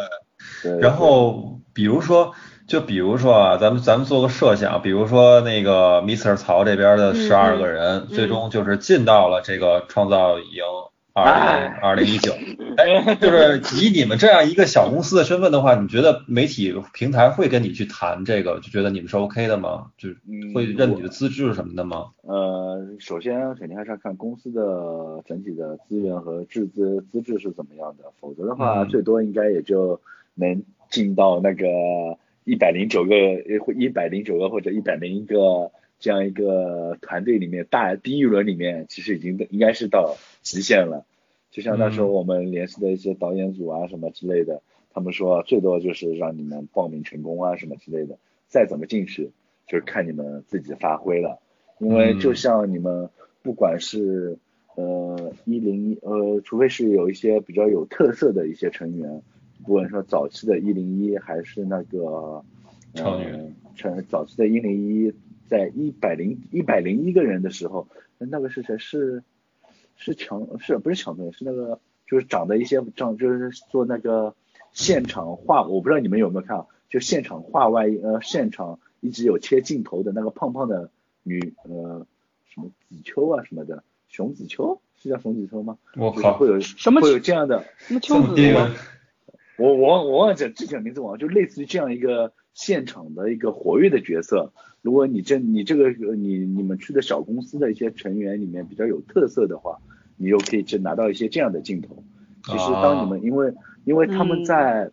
[0.62, 2.34] 对然后比如说，
[2.68, 6.36] 就比如说啊，咱们咱们做个设想，比如说那个 Mr.
[6.36, 10.64] 曹这边的嗯十二个人，最终就是进到了这个创造营
[11.16, 12.34] 二零哎二零一九。
[12.76, 19.92] 哎，就是以你们这样一个小公司的身份的话，你觉得媒体平台会跟你去谈这个，就觉得你们是 OK 的吗？
[19.98, 22.08] 就是嗯会认你的资质什么的吗？
[22.24, 30.02] 呃，首先肯定还是要看公司的整体的资源和质资资质是怎么样的，否则的话，嗯最多应该也就
[30.34, 31.66] 能进到那个
[32.44, 33.16] 一百零九个、
[33.74, 41.06] 一百零九个或者一百零一个这样一个团队里面，大第一轮里面其实已经应该是到极限了。
[41.52, 44.62] 就像那时候嗯我们联系的一些导演组啊什么之类的，
[44.94, 49.32] 他们说最多就是让你们报名成功啊什么之类的，再怎么进去
[49.68, 51.40] 就是看你们自己发挥了。
[51.80, 53.10] 因为就嗯像你们
[53.42, 54.38] 不管是
[54.76, 59.22] 呃一零一呃，除非是有一些比较有特色的一些成员，
[59.66, 62.44] 不管说早期的一零一还是那个
[62.94, 65.14] 超女呃，成早期的一零一，
[65.48, 68.78] 在一百零一百零一个人的时候，那个是谁？
[68.78, 69.24] 是
[69.98, 71.32] 是强是不是强队？
[71.32, 74.36] 是那个就是长的一些长就是做那个
[74.72, 80.90] 现场画，我不知道你们有没有看啊，就现场画外呃现场一直有切镜头的那个胖胖的
[81.24, 82.06] 女呃
[82.54, 85.78] 什么子秋啊什么的，熊子秋是叫熊子秋吗？
[85.96, 88.72] 我靠就是会，有什么会有这样的，什么秋子这个
[89.58, 94.52] 我我忘我忘记了具体的名字忘了，就类似于这样一个现场的一个活跃的角色。
[94.82, 99.80] 如果你这你这个呃你你们去的小公司的一些成员里面比较有特色的话，
[100.18, 102.04] 你就可以去拿到一些这样的镜头。
[102.44, 104.92] 其实当你们因为因为他们在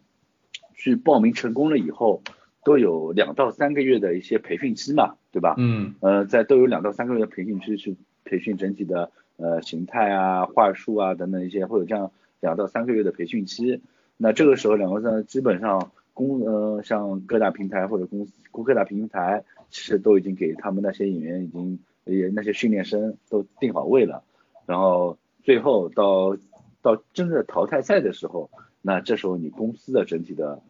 [0.75, 2.23] 去报名成功了以后，
[2.65, 5.55] 都有两到三个月的一些培训期嘛，对吧？
[5.59, 13.83] 嗯呃，在都有两到三个月的培训期去培训整体的呃形态啊、话术啊等等一些，会有这样两到三个月的培训期。
[14.17, 24.23] 那这个时候两个三基本上公呃像各大平台或者公司各大平台，其实都已经给他们那些演员已经也那些训练生都定好位了，
[24.67, 26.37] 然后最后到
[26.83, 30.63] 到真正的淘汰赛的时候，那这时候你公司的整体的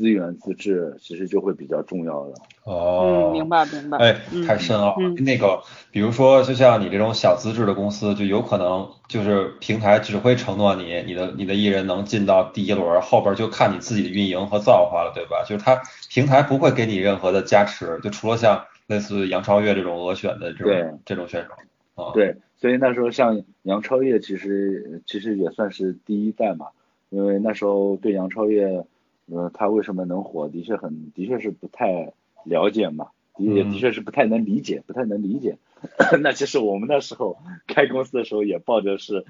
[0.00, 2.34] 资源资质其实就会比较重要了。
[2.64, 3.98] 哦，嗯，明白明白。
[3.98, 4.96] 哎嗯，太深奥了。
[4.98, 5.60] 嗯那个，
[5.92, 15.44] 比如说，就像你这种小资质的公司，就有可能就是平台只会承诺你，你的你的艺人能进到第一轮，后边就看你自己的运营和造化了，对吧？
[15.46, 22.12] 就是他平台不会给你任何的加持，就除了像类似杨超越这种额选的这种这种选手啊。
[22.14, 26.68] 对，所以那时候像杨超越，其实其实也算是第一代嘛，
[27.10, 28.82] 因为那时候对杨超越，
[29.30, 32.12] 呃，他为什么能火，的确很的确是不太
[32.44, 35.56] 了解嘛，的也嗯的确是不太能理解，不太能理解。
[36.20, 39.24] 那其实我们那时候开公司的时候也抱着是，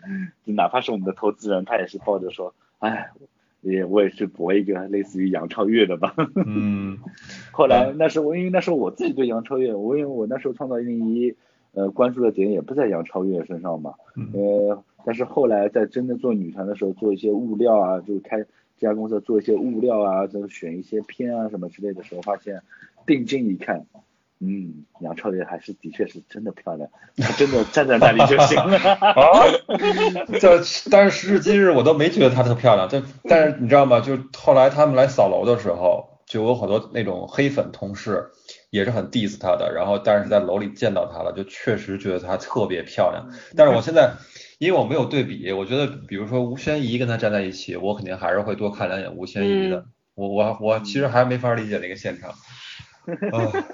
[0.45, 3.11] 哪怕是我们的投资人，他也是抱着说，哎，
[3.61, 6.15] 也我也去搏一个类似于杨超越的吧。
[6.47, 6.99] 嗯
[7.53, 11.35] 后来那时候我因为那时候我自己对杨超越，我因为我那时候创造一零一，
[11.73, 18.45] 呃，关注的点也不在杨超越身上嘛，嗯呃，但是后来在真的做女团的时候，做一些物料啊，就开
[18.81, 22.63] 这家公司做一些物料啊，就是选一些片啊什么之类的时候，发现
[23.05, 23.85] 定睛一看，
[24.41, 26.89] 嗯，杨超越还是的确是真的漂亮，
[27.19, 28.79] 她真的站在那里就行了。
[28.79, 29.45] 啊，
[30.41, 32.89] 这但是时至今日我都没觉得她特漂亮。
[32.89, 34.01] 这但是你知道吗？
[34.01, 38.31] 就后来他们来扫楼的时候，就有好多那种黑粉同事，
[38.71, 43.29] 也是很 diss 她的，然后但是在楼里见到她了，就确实觉得她特别漂亮。
[43.55, 44.15] 但是我现在
[44.61, 49.79] 因为我没有对比，我觉得比如说吴宣仪跟她站在一起，我肯定还是会多看两眼吴宣仪的。
[49.79, 52.29] 嗯我我我其实还没法理解那个现场。
[53.33, 53.65] 啊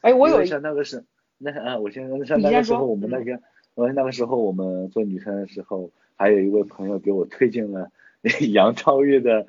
[0.00, 1.04] 哎，我有像那个是
[1.38, 3.40] 那啊，我先像你先说那个时候我们那个，
[3.74, 7.88] 我那个时候我们做女生的时候，还有一位朋友给我推荐了
[8.52, 9.46] 杨超越的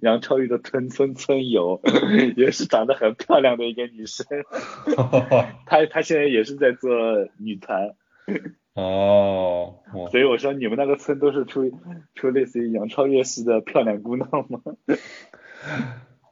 [0.00, 1.82] 杨超越的村村村友，
[2.36, 4.26] 也是长得很漂亮的一个女生，
[5.66, 6.90] 她她现在也是在做
[7.36, 7.90] 女团，
[8.74, 9.80] 哦，
[10.10, 11.70] 所以我说你们那个村都是出
[12.14, 14.60] 出类似于杨超越式的漂亮姑娘吗？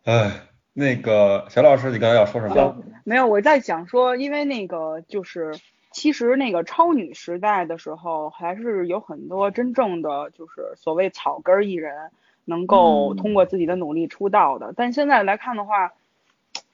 [0.05, 2.77] 哎，那个小老师，你刚才要说什么？
[3.05, 5.55] 没有，我在想说，因为那个就是，
[5.91, 12.11] 其实那个超女时代的时候，还是有很多真正的就是所谓草根艺人
[12.45, 14.73] 能够嗯通过自己的努力出道的。
[14.77, 15.93] 但现在来看的话，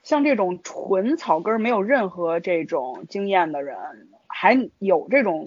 [0.03, 3.77] 像这种纯草根没有任何这种经验的人，
[4.27, 5.47] 还有这种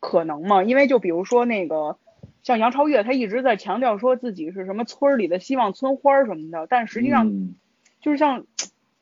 [0.00, 0.62] 可能吗？
[0.64, 1.96] 因为就比如说那个。
[2.42, 7.54] 像杨超越，她一直在强调说自己是什么村儿里的希望村花儿什么的，但实际上嗯
[8.00, 8.46] 就是像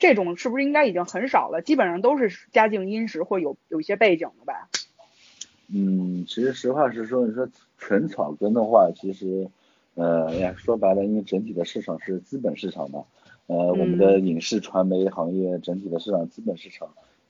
[0.00, 1.62] 这种是不是应该已经很少了？
[1.62, 4.68] 基本上都是家境殷实或有有一些背景的吧？
[5.72, 9.48] 嗯，其实实话实说，你说纯草根的话，其实，
[9.94, 13.04] 呃，哎呀，说白了，因为整体的市场是资本市场嘛，
[13.46, 16.88] 呃，我们嗯的影视传媒行业整体的市场资本市场，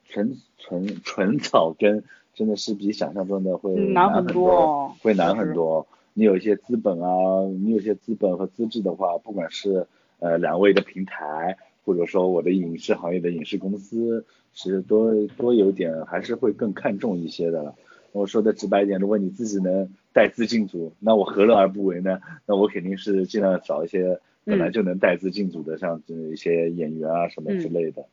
[0.08, 2.02] 纯纯纯草根
[2.34, 5.86] 真的是比想象中的会嗯难很很多哦会难很多。
[6.14, 9.86] 你有一些资本啊，你有一些资本和资质的话，不管是
[10.18, 17.74] 呃两位的平台，或者说我的影视行业的影视公司，其实多多有点还是会更看重一些的了。
[18.10, 22.20] 我说的直白一点，如果你自己能带资进组，那我何乐而不为呢？
[22.46, 27.94] 那我肯定是尽量找一些本来就能带资进组的，像这一些演员啊什么之类的。
[27.96, 28.04] 所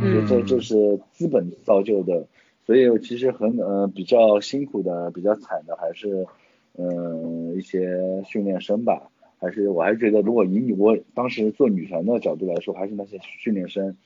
[0.00, 2.26] 以这就是资本造就的，
[2.66, 6.26] 所以其实很呃比较辛苦的、比较惨的还是
[6.76, 9.08] 嗯、呃一些训练生吧。
[9.38, 13.96] 还是我还是觉得，如果以你我当时做女团的角度来说，还是那些训练生。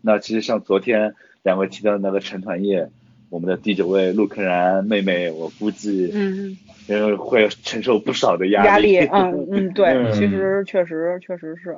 [0.00, 2.90] 那其实像昨天两位提到的那个成团夜，
[3.28, 8.92] 我们的第九位陆柯燃妹妹，我估计嗯，呃会承受不少的压力。
[8.92, 11.76] 压力嗯 嗯，对，嗯其实确实确实是，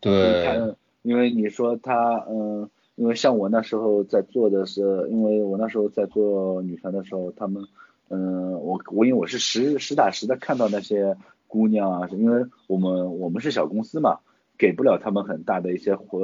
[0.00, 7.64] 对，他因为你说他，嗯，因为像我那时候在做的是，因为我那时候在做女团的时候，他们，
[8.08, 11.16] 嗯，我我因为我是实实打实的看到那些
[11.48, 14.20] 姑娘啊，因为我们我们是小公司嘛，
[14.56, 16.20] 给不了他们很大的一些回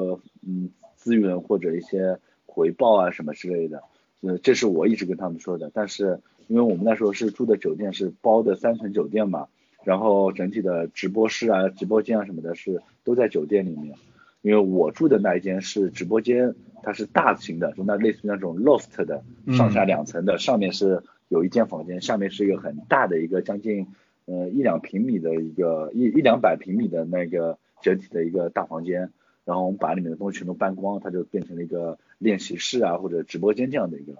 [0.46, 3.82] 嗯资源或者一些回报啊什么之类的，
[4.20, 5.70] 呃，这是我一直跟他们说的。
[5.74, 9.48] 但是因为我们那时候是住的酒店是包的三层酒店嘛，
[9.82, 13.96] 然后整体的直播室啊、直播间啊什么的是都在酒店里面。
[14.42, 19.22] 因为我住的那一间是直播间，它是大型的，就那类似于那种 loft 的，
[19.56, 23.86] 上下两层的，上面是有一间房间，下面是一个很大的一个将近
[24.26, 29.10] 呃一两平米的一个一一两百平米的那个整体的一个大房间。
[29.44, 34.12] 然后我们把里面的东西全都搬光，它就变成了一个练习室啊或者直播间这样的一个。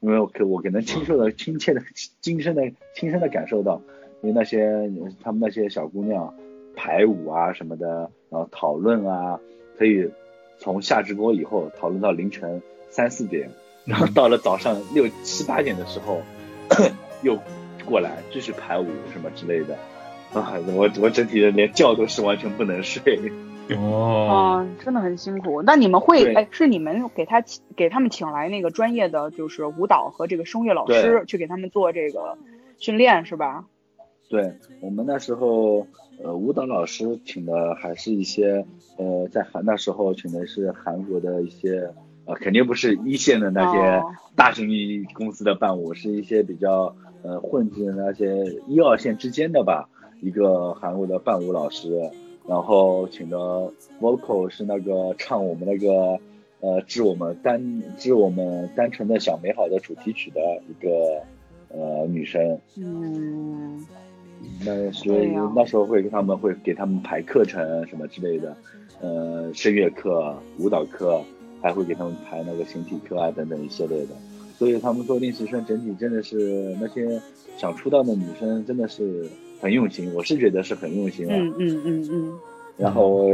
[0.00, 1.80] 因为我可我可能亲受的亲切的
[2.20, 3.80] 亲身的亲身的感受到，
[4.20, 6.34] 因为那些他们那些小姑娘
[6.76, 9.40] 排舞啊什么的，然后讨论啊，
[9.78, 10.10] 可以
[10.58, 13.50] 从下直播以后讨论到凌晨三四点，
[13.84, 16.20] 然后到了早上六七八点的时候
[17.22, 17.38] 又
[17.84, 19.76] 过来继续排舞什么之类的。
[20.32, 23.00] 啊，我我整体的连觉都是完全不能睡。
[23.70, 25.62] 哦， 啊，真的很辛苦。
[25.62, 32.36] 那你们会哎，是你们给他请给他们请来那个专业的就是舞蹈和这个声乐老师去给他们做这个
[32.78, 33.64] 训练是吧？
[34.28, 35.86] 对我们那时候，
[36.22, 38.64] 呃，舞蹈老师请的还是一些，
[38.96, 41.90] 呃，在韩那时候请的是韩国的一些，
[42.24, 44.04] 呃，肯定不是一线的那些哦。
[44.34, 44.68] 大型
[45.14, 49.88] 公司的伴舞，是一些比较呃混迹的那些一二线之间的吧，
[50.20, 52.10] 一个韩国的伴舞老师，
[52.48, 53.36] 然后请的
[54.00, 56.18] vocal 是那个唱我们那个
[56.60, 61.22] 呃致我们单致我们单纯的小美好的主题曲的一个
[61.68, 62.58] 呃女生。
[62.76, 63.86] 嗯，
[64.64, 68.56] 那所以那时候会给他们会给他们排课程什么之类的，
[69.00, 71.20] 呃，声乐课、舞蹈课，
[71.62, 74.08] 还会给他们排那个形体课啊等等一系列的。
[74.58, 77.20] 所以他们做练习生整体真的是那些
[77.58, 79.28] 想出道的女生真的是
[79.60, 81.36] 很用心，我是觉得是很用心啊。
[81.36, 82.38] 嗯嗯嗯嗯，
[82.78, 83.28] 然后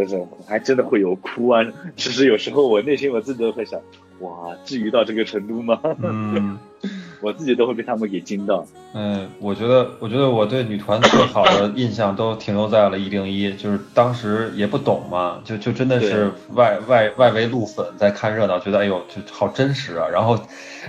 [0.44, 1.64] 还真的会有哭啊。
[1.96, 3.80] 其实有时候我内心我自己都会想，
[4.20, 5.80] 哇，至于到这个程度吗？
[6.02, 6.58] 嗯。
[7.22, 8.66] 我自己都会被他们给惊到。
[8.94, 20.08] 嗯，我觉得，我觉得我对女团最好的印象都停留在了一零一，就是当时也不懂嘛，就就真的是外外外围路粉在看热闹，觉得哎呦，就好真实啊。
[20.12, 20.36] 然后，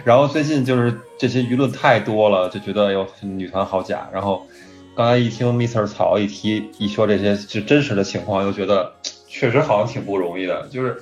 [0.04, 4.10] 然后最近就是这些舆论太多了，就觉得哎呦，女团好假。
[4.12, 4.48] 然后
[4.96, 8.92] 刚才一听 Mr 草一提一说这些就真实的情况，又觉得
[9.28, 11.00] 确实好像挺不容易的，就是。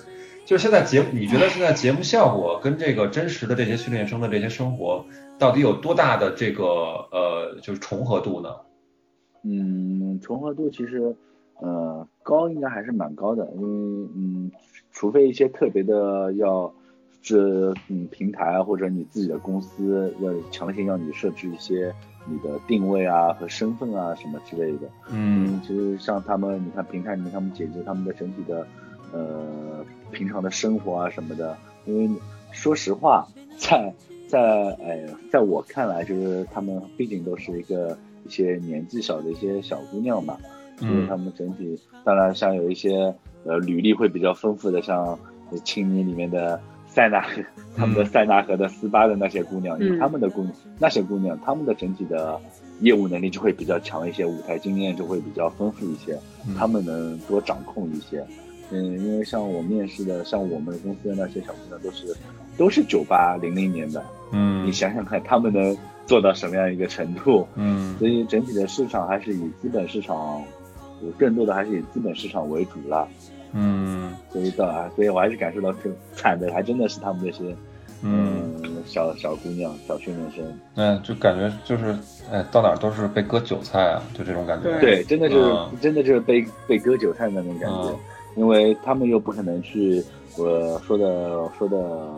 [0.51, 5.05] 就是现在节目，你觉得现在节目效果跟这个真实的这些训练生的这些生活，
[5.39, 6.65] 到底有多大的这个
[7.09, 8.49] 呃，就是重合度呢？
[9.45, 11.15] 嗯，重合度其实
[11.61, 14.51] 呃高，应该还是蛮高的，因为嗯，
[14.91, 16.73] 除非一些特别的要
[17.21, 24.89] 这嗯平台或者你自己的公司要强行要你设置一些你的定位啊和身份啊什么之类的。
[25.11, 28.67] 嗯，其实像他们，你看平台里面他们解决他们的整体的。
[29.13, 32.09] 呃，平常的生活啊什么的，因为
[32.51, 33.93] 说实话，在
[34.27, 34.39] 在
[34.83, 40.37] 哎，在我看来，就是他们毕竟都是一个一些年纪小的一些小姑娘嘛，
[40.77, 43.13] 所以他们整体，当然像有一些
[43.45, 45.17] 呃履历会比较丰富的，像
[45.63, 47.25] 青年里面的塞纳，
[47.75, 50.45] 他们的塞纳河的斯巴的那些姑娘，他们的姑
[50.79, 52.39] 那些姑娘，他们的整体的
[52.79, 56.17] 业务能力就会比较强一些，舞台经验就会比较丰富一些，
[56.57, 58.19] 他们能多掌控一些。
[58.19, 58.27] 嗯，
[58.77, 62.15] 因为像我面试的，像我们公司的那些小姑娘都是，
[62.57, 67.47] 都是九八零零年的，嗯，你想想看，他们能做到什么样一个程度？
[67.55, 70.41] 嗯，所以整体的市场还是以资本市场，
[71.17, 73.07] 更多的还是以资本市场为主了，
[73.53, 77.55] 嗯，所以的，所以我还是感受到更惨的，还真的是他们那些，
[78.03, 81.97] 嗯，小小姑娘、小训练生，嗯，就感觉就是，
[82.31, 87.95] 哎，到哪都是被割韭菜啊，就这种感觉，对，真的就是，真的就是被被割韭菜的那种感觉。
[88.35, 90.03] 因为他们又不可能去，
[90.37, 92.09] 我说的说的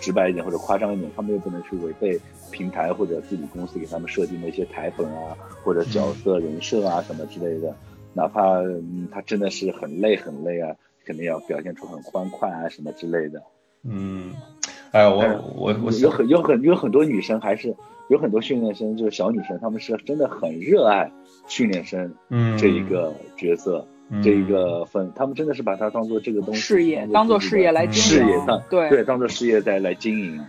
[0.00, 7.74] 直白一点或者夸张一点，他们又不能去违背平台或者自己公司给他们设定的一些台本啊，或者角色人设啊什么之类的，
[8.12, 8.60] 哪怕
[9.10, 13.42] 他真的是很累很累啊，肯定要表现出很欢快啊什么之类的。
[13.82, 14.34] 嗯，
[14.90, 15.24] 哎，我
[15.56, 17.74] 我我有很有很有很多女生还是
[18.08, 21.10] 有很多训练生，就是小女生，她们是真的很热爱
[21.48, 22.14] 训练生
[22.58, 23.86] 这一个角色。
[24.22, 30.44] 这一个分，他们真的是把它当做这个东西事业，当做事业来经营，事业当对对，当做事业在来经营。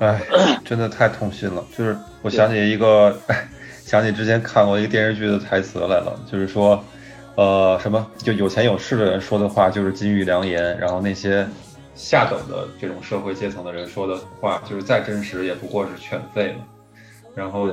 [0.00, 0.20] 哎，
[0.64, 1.64] 真的太痛心了。
[1.76, 3.16] 就是我想起一个，
[3.84, 6.84] 想起之前看过一个电视剧的台词来了，就是说，
[7.36, 11.46] 呃，什么就有钱有势的人说的话就是金玉良言，然后那些
[11.94, 16.64] 下等的这种社会阶层的人说的话，就是再真实也不过是犬吠嘛。
[17.34, 17.68] 然后，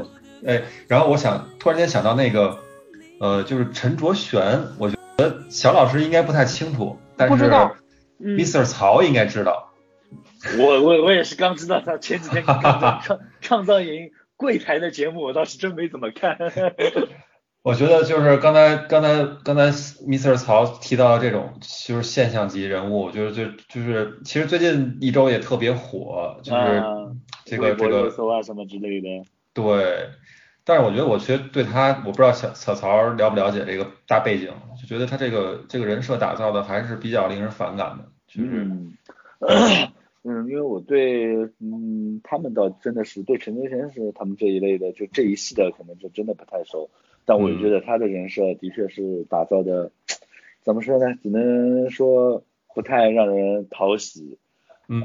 [0.46, 2.58] 哎，然后我想突然间想到那个，
[3.20, 4.95] 呃，就是陈卓璇，我觉。
[5.18, 7.46] 呃，小老师应该不太清楚，但是
[8.20, 8.64] Mr.
[8.66, 9.72] 曹应该知道。
[10.60, 13.02] 我我我也是刚知道他前几天创
[13.42, 16.38] 创 造营柜台的节目，我倒是真没怎么看。
[17.64, 20.36] 我觉得就是刚才刚才刚才 Mr.
[20.36, 26.84] 曹提到的这种就是现象级人物，就是就就是其实最近一周也特别火，就是
[27.46, 29.08] 这个这个搜啊什么之类的。
[29.54, 30.10] 对。
[30.68, 34.52] 但是我觉得，我其实对他，我不知道小小曹了不了解这个大背景，
[34.86, 38.06] 就觉得他这个这个人设打造的还是比较令人反感的。
[38.38, 38.94] 嗯，
[40.24, 46.90] 嗯，因为我对嗯他们倒真的是对陈哲贤是他们这一类的，就这一系的可能就真的不太熟。
[47.26, 49.92] 但我觉得他的人设的确是打造的，
[50.62, 51.16] 怎么说呢？
[51.24, 52.44] 只能说
[52.76, 54.38] 不太让人讨喜。
[54.88, 55.04] 嗯。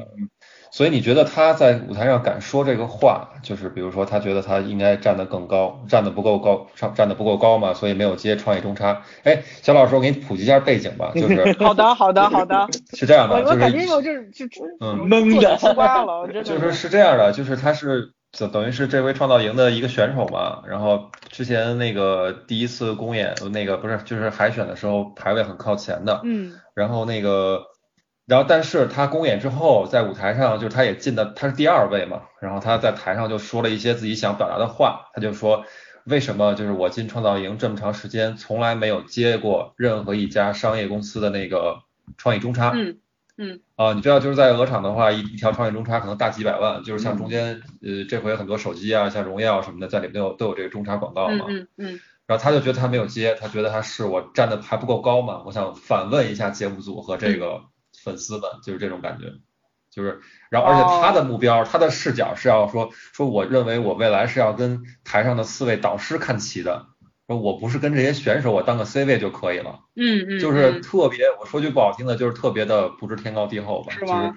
[0.73, 9.03] 所以你觉得他在舞台上敢说这个话，就是比如说他觉得他应该站得更高，站得不够高，上站得不够高嘛，所以没有接创业中差。
[9.25, 14.47] 哎，小老师，我给你普及一下背景吧，就是 好的，好的，好的， 是这样的，我感觉我就是就
[14.79, 27.64] 嗯懵的吃瓜了，就是是这样的，就是他是等等于是这回创造营的一个选手嘛，然后之前那个第一次公演那个不是就是海选的时候排位很靠前的，嗯，然后那个。
[28.31, 32.23] 然后，但是他公演之后，在舞台上，就是他也进的，他是第二位嘛。
[32.40, 35.64] 然后他在台上就说了一些自己想表达的话，他就说，
[36.05, 41.81] 为什么就是我进创造营这么长时间，从来没有接过任何一家商业公司的那个
[42.19, 42.71] 创意中差。
[42.73, 42.99] 嗯
[43.37, 43.61] 嗯。
[43.75, 51.46] 啊，你知道就是在鹅厂的话，一一条创意中差可能大几百万，就是像中间呃这回很多手机啊，像荣耀什么的，在里面都有都有这个中差广告嘛。
[51.48, 51.98] 嗯嗯。
[52.29, 55.42] 然后他就觉得他没有接，他觉得他是我站的还不够高嘛。
[55.44, 57.63] 我想反问一下节目组和这个。
[58.05, 59.33] 粉丝们就是这种感觉，
[59.90, 60.21] 就是，
[60.51, 66.87] 然后而且他的目标，他的视角是要说说，我认为我未来是要跟台上的四位导师看齐的，
[67.27, 70.83] 说我不是跟这些选手我当个 C 位就可以了，嗯嗯，就是嗯。
[70.83, 74.33] 特别，我说句不好听的，就是特别的不知天高地厚吧，就是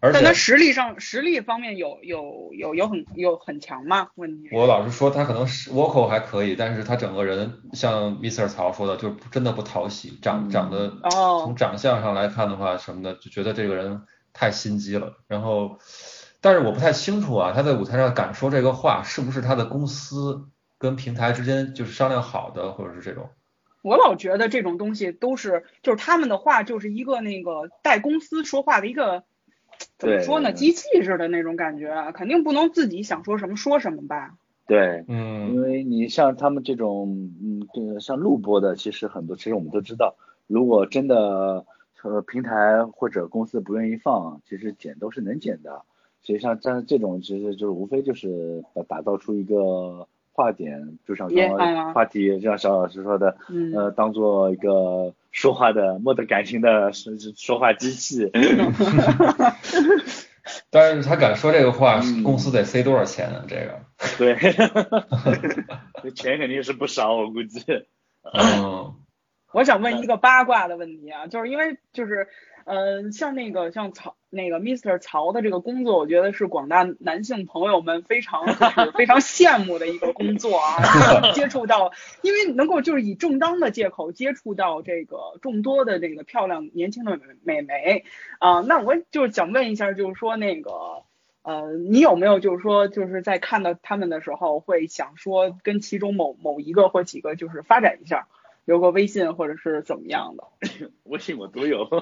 [0.00, 4.08] 而且但他实力上实力方面有有有有很有很强吗？
[4.14, 8.46] 问题我老实说，他可能是 vocal 还可以，但是他整个人像 Mr.
[8.46, 15.14] 曹说的，就真的不讨喜，长嗯长得哦从长相上来看的话什么的，就觉得这个人太心机了。
[15.26, 15.78] 然后，
[16.40, 23.28] 但是我不太清楚啊，他在舞台上敢说这个话，是不是他的公司跟平台之间就是商量好的，或者是这种？
[23.82, 29.22] 我老觉得这种东西都是，就是他们的话就是一个那个带公司说话的一个，
[29.98, 34.34] 怎么说呢，机器似的那种感觉啊，肯定不能自己想说什么说什么吧？
[34.66, 40.16] 对，嗯因为你像他们这种，嗯，这个像录播的，其实很多，其实我们都知道，
[40.46, 41.64] 如果真的
[42.02, 45.82] 呃平台或者公司不愿意放，其实剪都是能剪的。
[46.20, 50.06] 所以像像这种，其实就是无非就是打打造出一个
[50.38, 58.30] 话点，就像刚也哎呀刚话题，就像小老师说的，嗯呃，当做一个说话的没得感情的说说话机器。
[60.70, 63.44] 但是他敢说这个话，嗯公司得塞多少钱啊？
[63.48, 63.80] 这个，
[64.16, 64.36] 对，
[66.04, 67.60] 这钱肯定是不少，我估计。
[68.32, 68.94] 嗯
[69.52, 72.28] 我想问一个八卦的问题啊，就是因为就是，
[72.68, 74.98] 呃，像那个像曹那个 Mr.
[74.98, 88.04] 曹的这个工作，我觉得是广大男性朋友们非常就是非常羡慕的一个工作啊，接触到，因为能够就是以正当的借口接触到这个众多的这个漂亮年轻的美美眉
[88.38, 90.70] 啊、那我就是想问一下，就是说那个。
[91.42, 98.28] 呃，你有没有就是说，就是在看到他们的时候，会想说跟其中某某一个或几个就是发展一下，
[98.68, 100.44] 留个微信或者是怎么样的？
[101.04, 101.88] 微信我都有。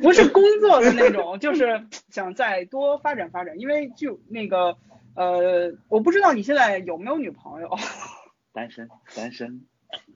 [0.00, 3.60] 不是工作的那种， 就是想再多发展发展。
[3.60, 4.78] 因为就那个
[5.14, 7.68] 呃，我不知道你现在有没有女朋友，
[8.54, 9.66] 单身，单身。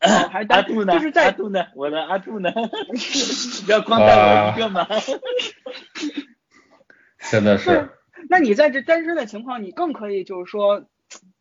[0.01, 0.94] 哦还阿单杜呢？
[0.94, 1.66] 就是在阿杜呢？
[1.76, 2.51] 我的阿杜呢？
[3.66, 4.86] 不要光带我一个吗。
[7.30, 7.90] 真的是，
[8.30, 10.86] 那你在这单身的情况，你更可以就是说，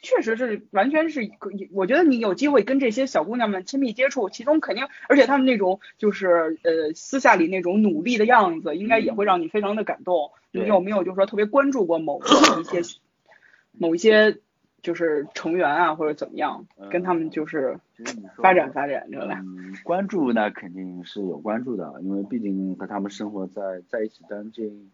[0.01, 10.31] 确实是完全是可以，我觉得你有机会跟这些小姑娘们亲密接触，其中肯定，而且她们那种就是呃私下里那种努力的样子，应该也会让你非常的感动。
[10.51, 12.81] 你有没有就是说特别关注过某一些
[13.77, 14.37] 某一些
[14.81, 17.77] 就是成员啊，或者怎么样，跟他们就是
[18.37, 19.35] 发展发展着来？
[19.35, 24.89] 嗯，关注那肯定是有关注的，因为毕竟和他们生活在在一起将近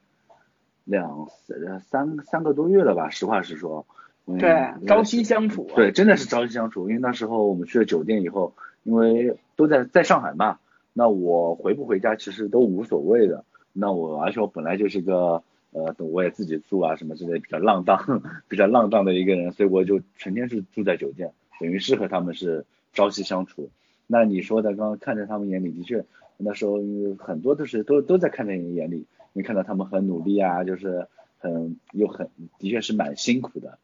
[0.84, 3.86] 两三三三个多月了吧，实话实说。
[4.28, 5.76] 嗯对，朝夕相处、啊。
[5.76, 6.90] 对，真的是朝夕相处。
[6.90, 8.54] 因为那时候我们去了酒店以后，
[8.84, 10.60] 因为都在在上海嘛，
[10.94, 13.44] 那我回不回家其实都无所谓的。
[13.72, 23.70] 那我而且我本来就是个呃，我也自己住啊什么之类，比较浪荡、 比较浪荡的一个人，所以我就成天是住在酒店，等于是和他们是朝夕相处。
[24.08, 26.06] 那你说的，刚刚看在他们眼里，的确
[26.38, 26.78] 那时候
[27.20, 31.08] 很多都是都都在看在你眼里，你看到他们很努力啊，就是
[31.38, 33.78] 很又很的确是蛮辛苦的。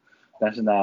[0.43, 0.73] 但是呢，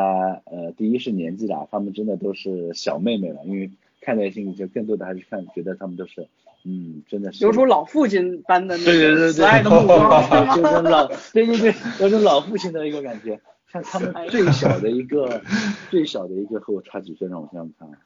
[0.45, 3.69] 呃，第一是年纪大，他们真的都是小妹妹了，因为
[4.01, 6.29] 看在心里，就更多的还是看觉得他们都是，
[6.65, 10.23] 嗯，真的是有种老父亲般的那对对对对种慈爱的目光。
[10.55, 13.41] 对 就是老，对对对，有种老父亲的一个感觉。
[13.73, 15.43] 像他们最小的一个，
[15.91, 17.99] 最小的一个和我差几岁，让我想想看，啊，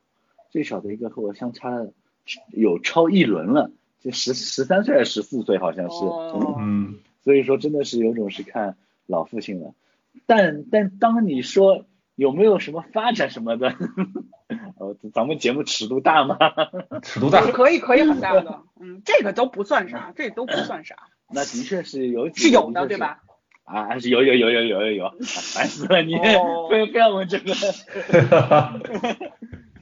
[0.51, 1.87] 最小的一个和我相差
[2.51, 6.05] 有超一轮了，就十十三岁还是十四岁，好像是。
[6.07, 8.77] 哦嗯，所以说真的是有种是看
[9.07, 9.75] 老父亲了。
[10.27, 13.75] 但但当你说有没有什么发展什么的，
[14.79, 16.39] 呃，咱们节目尺度大吗？
[17.03, 20.97] 尺度大，可以可以很大的，嗯，这个都不算啥，这都不算啥，
[21.31, 23.23] 那的确是有是有的，对吧？
[23.65, 27.53] 啊，还是有有有有有有烦死了你，哦非非要问这个。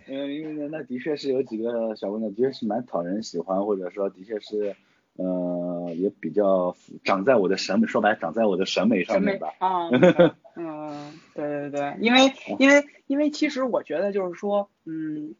[0.06, 4.74] 嗯，因为呢，那的确是有几个小姑娘，的确是蛮讨人喜欢，或者说的确是，
[5.22, 9.52] 呃，也比较长在我的审美，说白了长在我的审美上面吧。
[9.58, 9.88] 啊，
[10.56, 15.34] 嗯，对对对，因为因为因为其实我觉得就是说，嗯，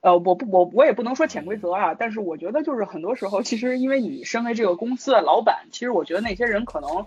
[0.00, 7.06] 呃，我不我我也不能说潜规则啊，但是我觉得就是很多时候，其实因为你身为这个公司的老板，其实我觉得那些人可能。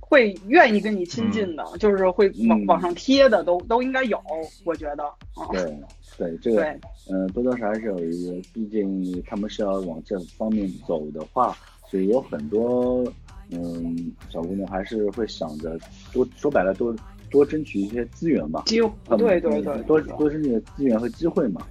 [0.00, 4.22] 会愿意跟你亲近的，就是会往嗯往上贴的，都都应该有，
[4.62, 5.62] 我觉得啊，对
[6.22, 11.56] 对，这个对，嗯，多多少少还是有一个，毕竟他们是要往这方面走的话，
[11.88, 13.04] 所以有很多
[13.50, 15.78] 嗯小姑娘还是会想着
[16.12, 16.94] 多说白了多
[17.30, 21.62] 多争取一些资源嘛，机会对对对，多多争取资源和机会嘛。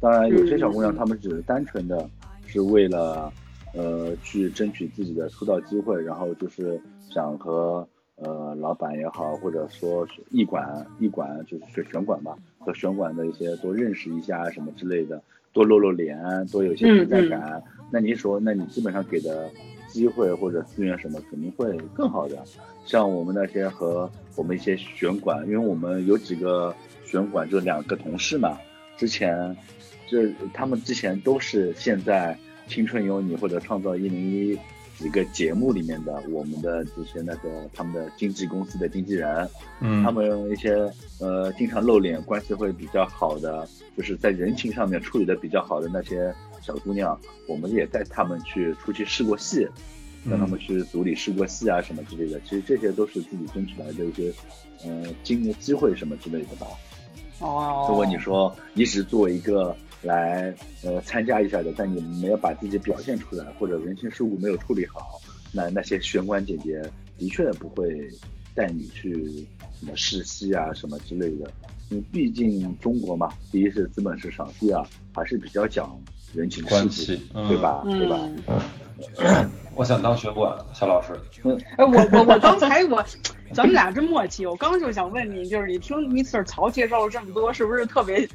[0.00, 2.08] 当然，有些小姑娘她们只是单纯的
[2.46, 3.32] 是为了
[3.74, 6.80] 呃去争取自己的出道机会，然后就是
[7.10, 12.36] 想和呃老板也好，或者说是艺馆艺馆就是选选馆吧，
[12.68, 15.22] 和选管的一些多认识一下什么之类的，
[15.54, 16.18] 多露露脸，
[16.52, 17.62] 多有些存在感。
[17.90, 19.50] 那你说，那你基本上给的
[19.88, 22.36] 机会或者资源什么肯定会更好的。
[22.84, 26.74] 像我们那些和我们一些选管，因为我们有几个
[27.06, 28.58] 选管就两个同事嘛，
[28.98, 29.56] 之前
[30.06, 30.18] 就
[30.52, 32.38] 他们之前都是现在
[32.70, 34.54] 《青春有你》或者《创造一零一》
[34.98, 39.48] 几个节目里面的我们的这些那个他们的经纪公司的经纪人，
[39.80, 40.90] 嗯他们一些
[41.20, 49.68] 呃经常露脸、关系会比较好的，就是在人情上面处理的比较好的那些小姑娘，我们也带他们去出去试过戏，
[50.24, 52.40] 嗯让他们去组里试过戏啊什么之类的。
[52.40, 54.32] 其实这些都是自己争取来的一些
[54.84, 56.66] 呃经机会什么之类的吧。
[57.38, 65.20] 哦，如果你说你只作为一个来呃参加一下的，但你没有把自己表现出来，或者人情世故没有处理好，
[65.52, 66.80] 那那些玄关姐姐
[67.18, 68.08] 的确不会
[68.54, 69.46] 带你去
[69.78, 71.50] 什么试戏啊什么之类的。
[71.90, 74.84] 因为毕竟中国嘛，第一是资本市场，第二
[75.14, 75.98] 还是比较讲
[76.34, 77.82] 人情世关系故，嗯对吧？
[77.84, 78.18] 对吧？
[79.18, 81.12] 嗯我想当学管，肖老师。
[81.44, 83.02] 嗯哎，我我我刚才我，
[83.52, 84.46] 咱们俩真默契。
[84.46, 86.42] 我刚就想问你，就是你听 Mr.
[86.44, 88.28] 曹介绍了这么多，是不是特别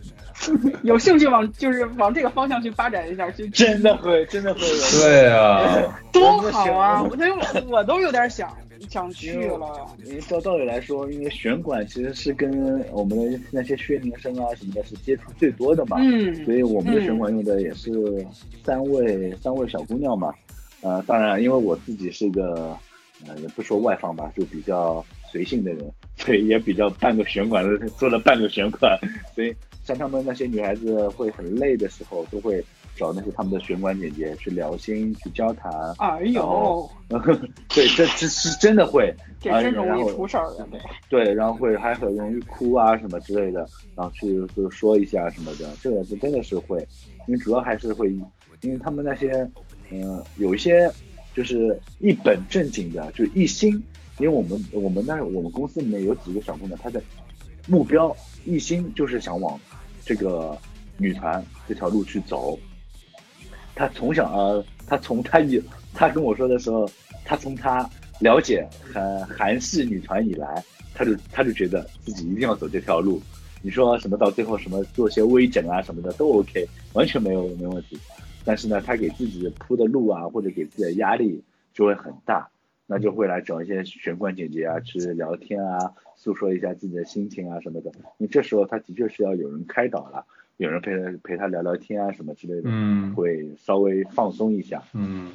[0.83, 3.29] 有兴趣往就是往这个方向去发展一下？
[3.31, 5.01] 去 真的会，真的会有。
[5.01, 7.01] 对啊，多好啊！
[7.03, 7.25] 我都
[7.69, 8.51] 我都有点想
[8.89, 9.87] 想去了。
[10.03, 17.91] 因为照道理来说，因为选管其实是跟我们的那些薛宁生啊什么的是接触最多的嘛，嗯所以我们的选管用的也是
[18.65, 20.33] 三位、三位小姑娘嘛。
[20.81, 22.77] 呃，当然，因为我自己是个
[23.27, 28.97] 呃也不说外放吧，就比较随性的人，所以也比较半个玄管的做了半个玄管，
[29.35, 32.63] 所以像他们那些女孩子会很累的时候，都会
[32.95, 35.71] 找那些他们的玄管姐姐去聊心、去交谈。
[35.97, 36.89] 哎呦，
[37.69, 40.67] 对，这这是真的会，这真容易出事儿的。
[41.09, 46.79] 对，然后会还很容易哭啊什么之类的，然后去就说一下什么的，这个是真的是会，
[47.27, 48.09] 因为主要还是会，
[48.61, 49.49] 因为他们那些，
[49.89, 50.89] 嗯、有一些
[51.35, 53.71] 就是一本正经的，就一心，
[54.19, 57.01] 因为我们我们那我们公司里面有几个小姑娘，她的
[57.67, 58.15] 目标
[58.45, 59.59] 一心就是想往
[60.05, 60.57] 这个
[60.97, 62.59] 女团这条路去走，
[63.73, 65.61] 她从小啊，她从她以
[65.93, 66.89] 她跟我说的时候，
[67.25, 70.63] 她从她了解韩韩系女团以来，
[70.93, 73.21] 她就她就觉得自己一定要走这条路。
[73.65, 77.97] 你说什么到最后什么做些微整啊什么的都 OK，完全没有没问题。
[78.45, 82.49] 但是呢，他给自己铺的路啊，或者给自己的压力就会很大，
[82.85, 87.91] 那就会来找一些玄关姐姐啊去聊天啊，诉说一下自己的心情啊什么的。
[88.17, 90.25] 你这时候他的确是要有人开导了，
[90.57, 94.83] 有人陪他陪他聊聊天啊什么之类的，嗯会稍微放松一下。
[94.93, 95.31] 嗯，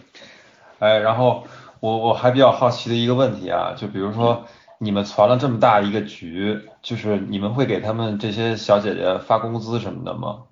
[0.78, 1.44] 哎，然后
[1.80, 4.44] 我我还比较好奇的一个问题啊，就比如说
[4.78, 10.44] 你们传了这么大一个局，就是你们会给他们这些小姐姐发工资什么的吗？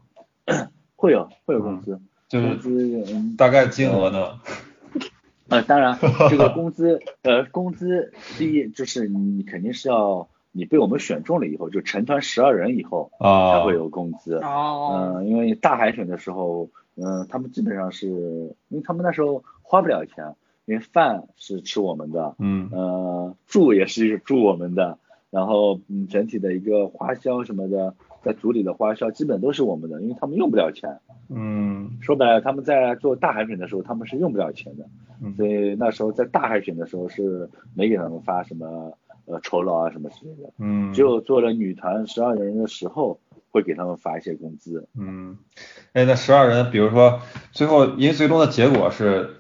[0.96, 4.40] 会有会有工资，就是工资嗯大概金额呢？
[5.48, 5.96] 呃，当然，
[6.28, 14.38] 这个工资， 呃，工资第一就是你肯定是要你被我们选中了以后，就成团十二人以后啊才会有工资。
[14.38, 24.98] 哦，嗯、因为大海选的时候，嗯、他们基本上是因为他们那时候花不了钱，因为饭是吃我们的，嗯呃，住也是住我们的，
[25.30, 27.94] 然后嗯，整体的一个花销什么的，
[28.26, 30.98] 在组里的花销基本都是我们的，因为他们用不了钱。
[31.28, 34.84] 嗯说白了，他们在做大海选的时候，他们是用不了钱的，
[35.22, 43.20] 嗯所以那时候在大海选的时候是没给他们发什么呃酬劳啊什么之类的，嗯，只有做了女团十二人的时候
[43.52, 44.88] 会给他们发一些工资。
[44.98, 45.38] 嗯，
[45.92, 47.20] 哎，那十二人，比如说
[47.52, 49.36] 最后，因为最终的结果是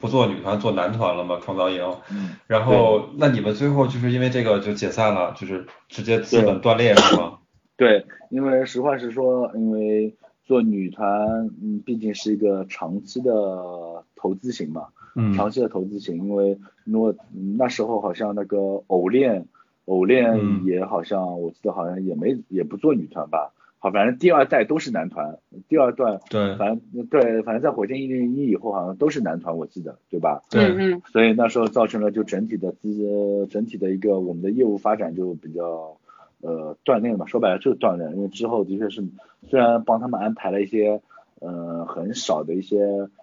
[0.00, 1.82] 不做女团，做男团了嘛，创造营。
[2.10, 7.38] 嗯，然后，那你们最后就是因为这个就解散了，就是直接资本断裂是吗？
[7.80, 10.14] 对，因为实话实说，因为
[10.44, 15.32] 做女团，嗯，毕竟是一个长期的投资型嘛，嗯。
[15.32, 18.58] 长期的投资型，因为如果嗯那时候好像那个
[18.88, 19.46] 偶练，
[19.86, 20.62] 偶练嗯。
[20.66, 26.54] 也好像、我记得好像也没也不做女团吧，好，反正第二代都是男团，第二段对。
[26.58, 30.42] 反正对，反正在火箭一零一以后好像都是男团，我记得对吧？
[30.50, 31.02] 对，嗯嗯。
[31.10, 35.96] 所以那时候造成了就整体的资整体的一个我们的业务发展就比较
[36.42, 39.04] 呃锻炼嘛，说白了就是锻炼，因为之后的确是
[39.48, 41.00] 虽然帮他们安排了一些
[41.40, 42.76] 呃很少的一些，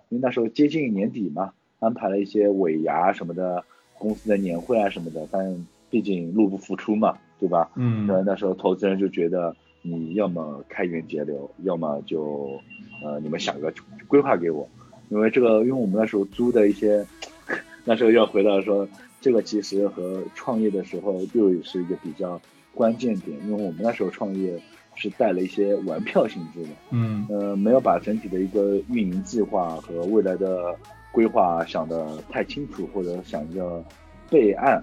[0.09, 3.63] 因为那时候接近年底嘛，安排了一些尾牙什么的，
[3.97, 7.69] 公司的年会啊什么的，但毕竟入不敷出嘛，对吧？
[7.75, 12.59] 嗯呃，那时候投资人就觉得你要么开源节流，要么就
[13.03, 13.73] 呃你们想个
[14.07, 14.67] 规划给我，
[15.09, 17.05] 因为这个，因为我们那时候租的一些
[17.85, 18.87] 那时候又回到说，
[19.21, 22.39] 这个其实和创业的时候又是一个比较
[22.77, 24.53] 关键点，因为我们那时候创业
[24.93, 30.75] 是带了一些玩票性质的，嗯呃，没有把整体的一个运营计划和未来的
[31.11, 33.83] 规划想得太清楚，或者想着
[34.29, 34.81] 备案。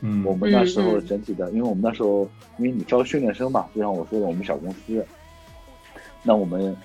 [0.00, 2.28] 嗯我们那时候整体的，因为我们那时候，
[2.58, 5.06] 因为你招训练生嘛，就像我说的，我们小公司，
[6.22, 6.76] 那我们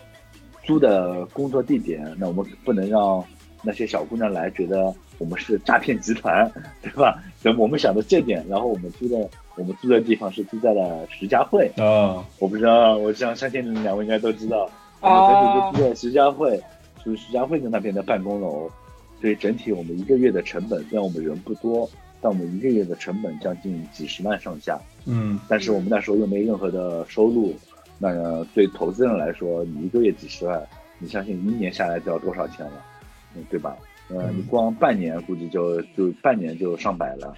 [0.64, 3.22] 租的工作地点，那我们不能让
[3.64, 6.50] 那些小姑娘来觉得我们是诈骗集团，
[6.82, 7.22] 对吧？
[7.38, 12.24] 所以我们想的这点，然后我们租的我们住的地方是住在了徐家汇，啊。
[12.40, 14.70] 我不知道，我相相信你们两位应该都知道，
[15.02, 16.62] 我们整体都住在徐家汇，
[17.04, 18.70] 就是徐家汇的那边的办公楼，
[19.20, 21.90] 所以整体我们一个月的成本，虽然我们人不多，
[22.22, 24.80] 但我们一个月的成本将近几十万上下。
[25.06, 25.40] 嗯。
[25.48, 27.54] 但是我们那时候又没任何的收入，
[27.98, 30.62] 那对投资人来说，你一个月几十万，
[31.00, 32.84] 你相信一年下来就要多少钱了，
[33.36, 33.76] 嗯，对吧？
[34.10, 34.38] 呃，嗯。
[34.38, 37.36] 你光半年估计就就半年就上百了，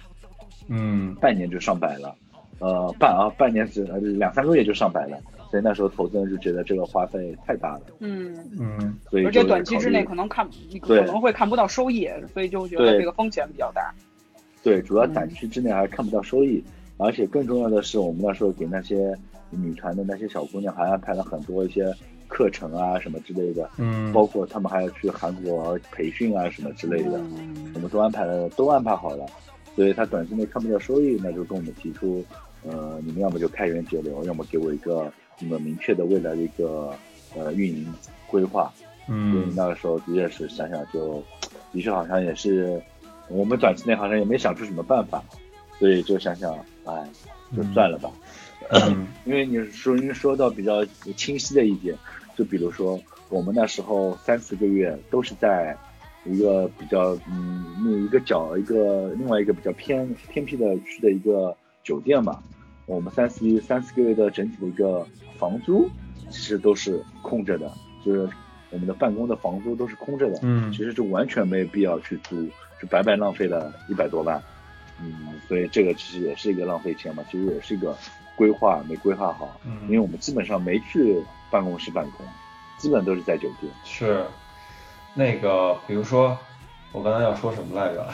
[0.68, 1.14] 嗯。
[1.20, 2.14] 半年就上百了，
[2.58, 5.18] 呃，半啊半年只呃两三个月就上百了，
[5.50, 8.98] 所以那时候投资人就觉得这个花费太大了，嗯，嗯。
[9.10, 10.48] 所以而且短期之内可能看
[10.82, 13.94] 可能会看不到收益，所以就觉得这个风险比较大。
[14.62, 16.62] 对，主要短期之内还看不到收益，
[16.96, 19.14] 而且更重要的是，我们那时候给那些
[19.50, 21.94] 女团的那些小姑娘还安排了很多一些
[22.28, 24.12] 课程啊什么之类的，嗯。
[24.12, 27.72] 包括他们还要去韩国培训啊什么之类的，嗯。
[27.74, 29.26] 我们都安排了，都安排好了。
[29.74, 32.24] 所以他短期内看不到收益，那就跟我们提出，
[32.62, 36.94] 呃，你们要么就开源节流，要么给我一个你们明确的未来的一个
[37.34, 37.92] 呃运营
[38.26, 38.72] 规划。
[39.06, 41.22] 所以嗯那个时候的确是想想就，
[41.72, 42.80] 的确好像也是，
[43.28, 45.22] 我们短期内好像也没想出什么办法，
[45.78, 46.54] 所以就想想，
[46.84, 47.06] 哎，
[47.54, 48.10] 就算了吧。
[48.70, 50.82] 嗯因为你说您说到比较
[51.16, 51.94] 清晰的一点，
[52.34, 52.98] 就比如说
[53.28, 55.76] 我们那时候三四个月都是在
[56.24, 62.42] 一个比较嗯那一个角一个另外一个比较偏偏僻的区的一个酒店嘛，
[62.86, 65.06] 我们三四三四个月的整体的一个
[65.38, 65.88] 房租
[66.30, 67.70] 其实都是空着的，
[68.04, 68.28] 就是
[68.70, 70.72] 我们的办公的房租都是空着的，嗯。
[70.72, 72.42] 其实就完全没有必要去租，
[72.80, 74.42] 就白白浪费了一百多万。
[75.00, 77.96] 嗯，所以这个其实也是一个浪费钱嘛，其实也是一个
[78.36, 79.76] 规划没规划好，嗯。
[79.82, 82.24] 因为我们基本上没去办公室办公，
[82.78, 83.70] 基本都是在酒店。
[83.84, 84.24] 是
[85.14, 86.36] 那个，比如说
[86.92, 88.06] 我刚才要说什么来着？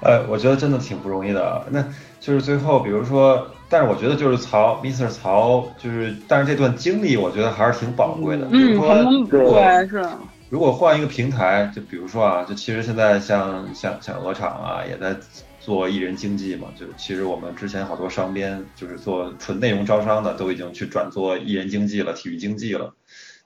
[0.00, 1.66] 呃，我觉得真的挺不容易的。
[1.70, 1.84] 那
[2.20, 5.08] 就是最后，比如说，但是我觉得就是曹，Mr.
[5.08, 8.46] 曹，就是，但是这段经历，我觉得还是挺宝贵的。
[8.46, 8.80] 比嗯，如
[9.26, 10.08] 对是，
[10.50, 15.16] 如果换一个平台，就比如说啊，就其实现在像像像鹅厂啊，也在
[15.58, 22.94] 做艺人经济嘛，就其实我们之前好多商编就是做纯内容招商的，都已经去转做艺人经济了、体育经济了。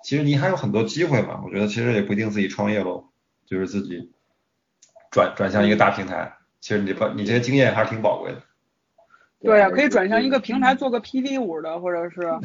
[0.02, 3.04] 其实你还有很多机会嘛，我觉得其实也不一定自己创业喽，
[3.46, 4.12] 就是自己
[5.10, 6.34] 转转向一个大平台。
[6.60, 8.42] 其实你把你这些经验还是挺宝贵的。
[9.40, 12.20] 对呀，可以转向一个平台做个 PV 五的，或者是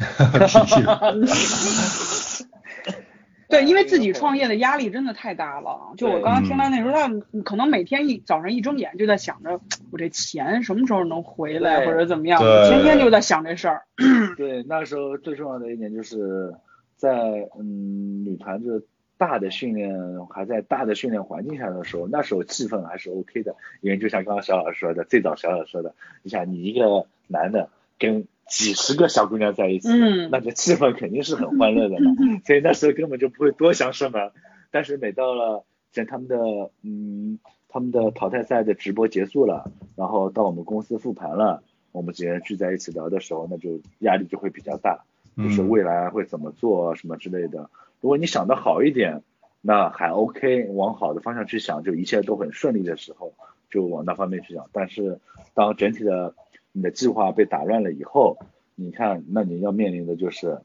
[3.48, 5.94] 对，因为自己创业的压力真的太大了。
[5.96, 7.08] 就我刚刚听到那时候，他
[7.44, 13.82] 可能每天一早上一睁眼就在想着我这钱什么时候能回来，或者怎么样，天天就在想这事儿。
[14.36, 16.52] 对，那时候最重要的一点就是
[16.98, 18.82] 在嗯女团就
[19.16, 32.12] 大的训练还在大的训练环境下的时候，那时候气氛还是 OK 的，因为就像刚刚小老师说的，最早小老师说的，你想你一个男的跟几十个小姑娘在一起，嗯那个气氛肯定是很欢乐的嘛，
[32.44, 34.32] 所以那时候根本就不会多想什么。
[34.70, 36.36] 但是每到了像他们的
[36.82, 37.38] 嗯
[37.68, 45.04] 他们的淘汰赛的直播结束了，然后到我们公司复盘了，我们几个人聚在一起聊的时候，那就压力就会比较大，
[45.38, 47.70] 就是嗯未来会怎么做什么之类的。
[48.00, 49.22] 如果你想的好一点，
[49.60, 53.32] 那还 OK，往好的方向去想，就一切都很顺利的时候，
[53.70, 54.68] 就往那方面去想。
[54.72, 55.18] 但是
[55.54, 56.34] 当整体的
[56.72, 58.38] 你的计划被打乱了以后，
[58.74, 60.60] 你看，那你要面临的就是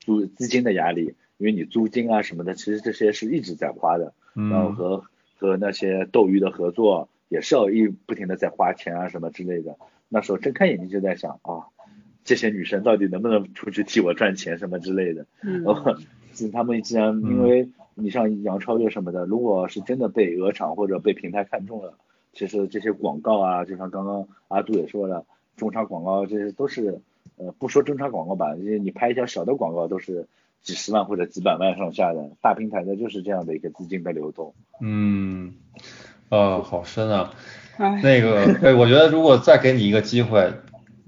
[0.00, 5.04] 租资金的压力，因为你租金啊什么的，其实这些是一直在花的，然后嗯和
[5.38, 9.76] 和那些斗鱼的合作也是要一不停的在花钱啊什么之类的。
[10.08, 11.70] 那时候睁开眼睛就在想啊，
[12.24, 15.26] 这些女生到底能不能出去替我赚钱什么之类的。
[15.42, 15.96] 嗯然后
[16.52, 21.94] 他们既然因为你像杨超越什么的，如果是真的被鹅厂或者被平台看中了，
[22.32, 27.00] 其实这些广告啊，就像刚刚阿杜也说了，中长广告这些都是
[27.36, 30.26] 呃不说中长广告吧，这些你拍一条小的广告都是
[30.62, 34.54] 几十万或者几百万上下的，大平台的就是这样的一个资金的流动。
[34.80, 35.52] 嗯，
[36.30, 37.34] 呃，好深啊。
[37.76, 40.52] 哎，那个，哎，我觉得如果再给你一个机会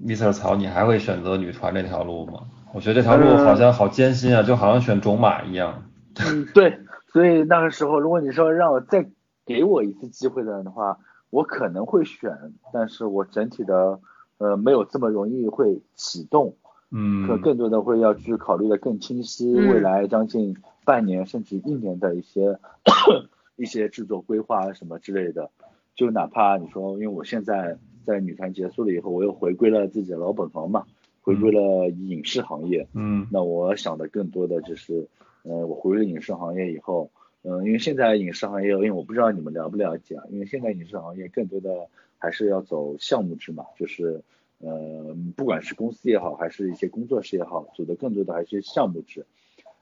[0.03, 0.31] ，Mr.
[0.31, 2.41] 曹，你还会选择女团这条路吗？
[2.73, 5.83] 我觉得这条路好像好艰辛啊，就好像选种马一样。
[6.25, 6.79] 嗯，对，
[7.13, 9.09] 所以那个时候，如果你说让我再
[9.45, 10.97] 给我一次机会的话，
[11.29, 12.31] 我可能会选，
[12.73, 13.99] 但是我整体的
[14.37, 16.55] 呃没有这么容易会启动，
[16.91, 22.59] 嗯可更多的会要去考虑的更清晰，嗯未来将近半年甚至一年的一些
[23.55, 25.49] 一些制作规划什么之类的。
[25.95, 30.85] 就哪怕你说，因为我现在在女团结束了以后，我又回归了自己的老本行嘛，
[31.21, 32.87] 回归了影视行业。
[32.93, 35.07] 嗯那我想的更多的就是，
[35.43, 37.09] 呃，我回归影视行业以后，
[37.43, 44.21] 嗯、因为现在影视行业，因为我不知道你们了不了解啊，因为现在影视行业更多的还是要走项目制嘛，就是，
[44.59, 49.25] 呃，不管是公司也好，还是一些工作室也好，走的更多的还是项目制。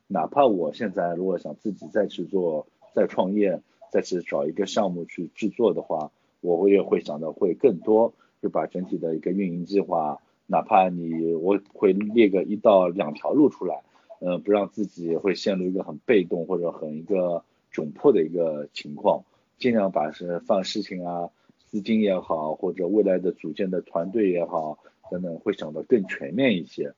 [0.07, 3.61] 哪怕我现在如果想自己再去做、再创业、
[3.91, 6.11] 再去找一个项目去制作的话，
[6.51, 13.81] 我也会想的会更多，就把整体的一个运营计划，哪怕你我会列个一到两条路出来，
[14.19, 19.23] 呃，不让自己会陷入一个很被动或者很一个窘迫的一个情况，
[19.57, 21.29] 尽量把是放事情啊、
[21.65, 24.77] 资金也好，或者未来的组建的团队也好
[25.09, 26.93] 等等，会想的更全面一些。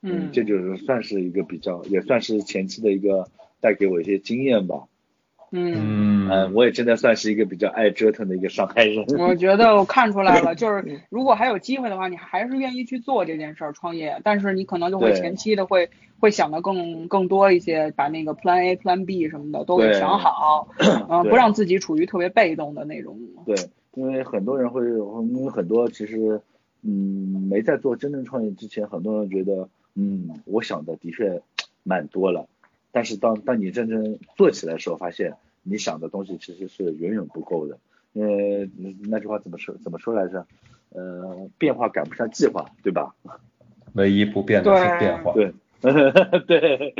[0.00, 3.28] 嗯这就是算是一个比较，也算是前期的一个
[3.60, 4.86] 带给我一些经验吧。
[5.50, 5.74] 嗯。
[5.74, 9.02] 嗯嗯，我也真的算是一个比较爱折腾的一个上海人。
[9.18, 14.20] 我觉得我看出来了，就是 如果还有机会的话，你还是愿意去做这件事儿，创业。
[14.22, 15.88] 但是你可能就会前期的会
[16.20, 20.68] 会想的更更多一些，把那个 Plan A、Plan B 什么的都给想好，
[21.08, 23.18] 嗯，不让自己处于特别被动的那种。
[23.46, 23.56] 对，
[23.94, 26.42] 因为很多人会，因为很多其实，
[26.82, 31.40] 嗯，没在做真正创业之前，很多人觉得，嗯，我想的的确
[31.84, 32.46] 蛮多了，
[32.92, 37.78] 但是当当你真正做起来的时候，发现你想的东西其实是远远不够的。
[38.12, 40.46] 因为嗯那句话怎么说怎么说来着？
[40.90, 43.14] 呃，变化赶不上计划，对吧？
[43.92, 45.32] 唯一不变的是变化。
[45.34, 45.52] 对，
[46.46, 46.94] 对。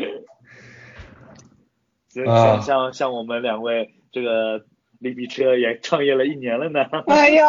[2.08, 4.64] 所以啊像像像我们两位这个
[4.98, 6.84] 利比车也创业了一年了呢。
[7.06, 7.44] 哎呀，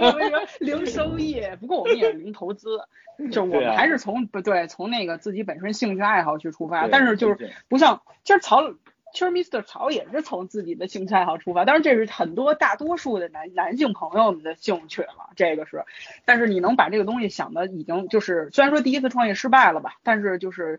[0.60, 2.80] 零收益，不过我们也是零投资，
[3.32, 8.74] 就我们还是从不对从那个自己本身兴趣爱好去出发，但是就是不像其实曹。
[9.12, 9.62] 其实 Mr.
[9.62, 15.82] 曹也是从自己的兴趣爱好出发，当然这是很多大多数的男男性朋友们的兴趣了，这个是。
[16.24, 20.78] 但是你能把这个东西想的已经就是，虽然说第一次创业失败了吧，但是就是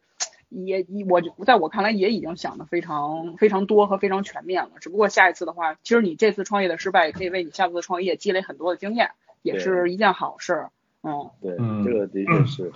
[0.51, 4.71] 也也我在我看来也已经想的非常非常多和非常全面了。
[4.79, 10.67] 只不过下一次的话，其实你这次创业的失败也可以为你下次的创业积累很多的经验，也是一件好事。
[11.03, 12.71] 嗯，对，嗯这个的确是。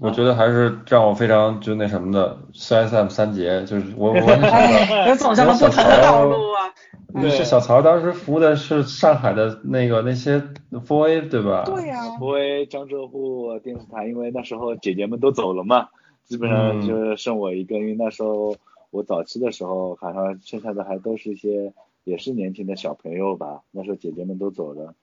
[0.00, 6.72] 我觉得还是让我非常就那什么的，CSM 三杰，就是我我完全想 哎，又走向了不同的道路啊。
[7.12, 10.40] 到，是小曹当时服务的是上海的那个那些
[10.70, 11.64] Four A 对吧？
[11.66, 15.88] 对呀、因为江浙沪电视台，因为那时候姐姐们都走了嘛，
[16.24, 17.76] 基本上嗯就剩我一个。
[17.76, 18.56] 因为那时候
[18.90, 21.72] 我早期的时候，好像剩下的还都是一些
[22.04, 23.62] 也是年轻的小朋友吧。
[23.70, 24.94] 那时候姐姐们都走了，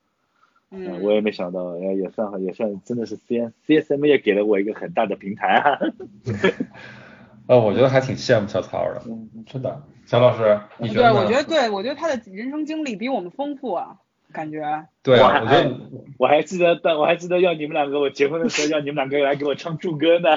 [0.72, 5.80] 嗯，我也没想到，也也算也算真的是 C C S M 也给了我一个很大的平台啊。
[7.48, 9.82] 呃，我觉得还挺羡慕小曹的，嗯，真的。
[10.06, 11.20] 小老师，你觉对，得对？
[11.20, 13.98] 我觉得对，我觉得他的人生经历比我们丰富啊，
[14.34, 14.88] 感觉。
[15.02, 15.80] 对啊，我还我觉得
[16.18, 20.30] 我还记得，但我还记得要你们两个，我结婚的时候要你们两个来给我唱祝歌呢。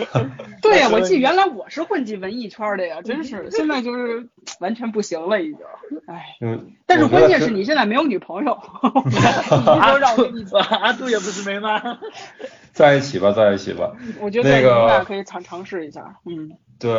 [0.62, 4.28] 对呀，我记得原来我是混迹文艺圈的呀，真是，现在就是
[4.60, 5.58] 完全不行了，已经，
[6.06, 6.36] 唉。
[6.40, 8.58] 嗯，但是关键是你现在没有女朋友，
[9.06, 10.44] 你说让我跟你，
[10.80, 11.98] 阿杜也不是没吗？
[12.72, 13.92] 在一起吧，在一起吧。
[14.20, 16.90] 我觉得你那个们俩可以尝尝试一下，嗯，对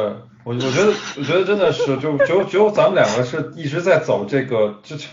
[0.43, 5.05] 我，我觉得，我觉得真的是，就只有只有咱们两个是一直在走这个，就就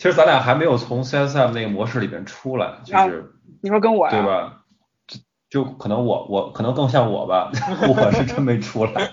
[0.00, 4.62] 其实咱俩还没有从 CSM 那个模式里边出来，就啊是、你说跟我呀，对吧？
[5.06, 5.18] 就
[5.50, 7.52] 就可能我我可能更像我吧，
[7.86, 9.10] 我是真没出来，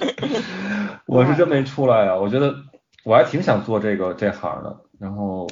[1.05, 2.15] 我是真没出来啊！
[2.15, 2.55] 我觉得
[3.03, 5.45] 我还挺想做这个这行的，然后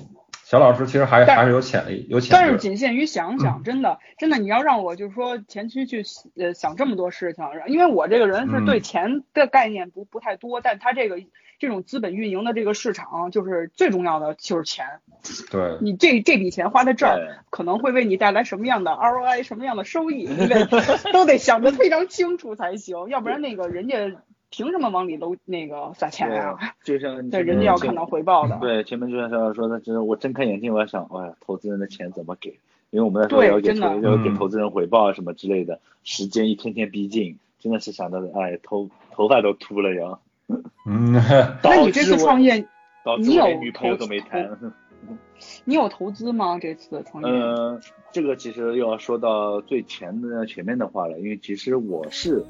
[0.45, 2.57] 小老师其实还还是有潜力，有潜力但是。
[2.57, 6.01] 仅限于想嗯想，真的真的，你要让我就是说前期去
[6.38, 11.17] 呃想这么多事情，因为我这个人是嗯对钱的概念不不太多，但他这个
[11.66, 14.86] 这种资本运营的这个市场，就是最重要的就是钱。
[15.49, 20.66] 对，你这这笔钱花在这儿，可能会为你带来什么样的 ROI，什么样的收益，你得
[21.11, 23.95] 都得想得非常清楚才行，要不然那个人家
[24.51, 28.59] 凭什么往里都那个撒钱呀、就像 对，人家要看到回报的。
[28.61, 32.59] 对，前面就像小小说的，就是我睁开眼睛，我要想，哎呀，投资人的钱怎么给？
[32.91, 40.20] 因为我们那时候对要给真的投要给嗯投资人回报啊什么之类的，时间一天天逼近，真的是想到，哎，头头发都秃了呀。
[40.86, 41.14] 嗯，
[41.64, 42.68] 那你这次导致我创业，
[43.20, 44.58] 你有女朋友投都没谈。
[45.66, 46.58] 你有投资吗？
[46.60, 47.30] 这次创业？
[47.30, 47.80] 嗯，
[48.12, 52.43] 这个其实又要说到最前的前面的话了，因为其实我是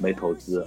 [0.00, 0.64] 没投资，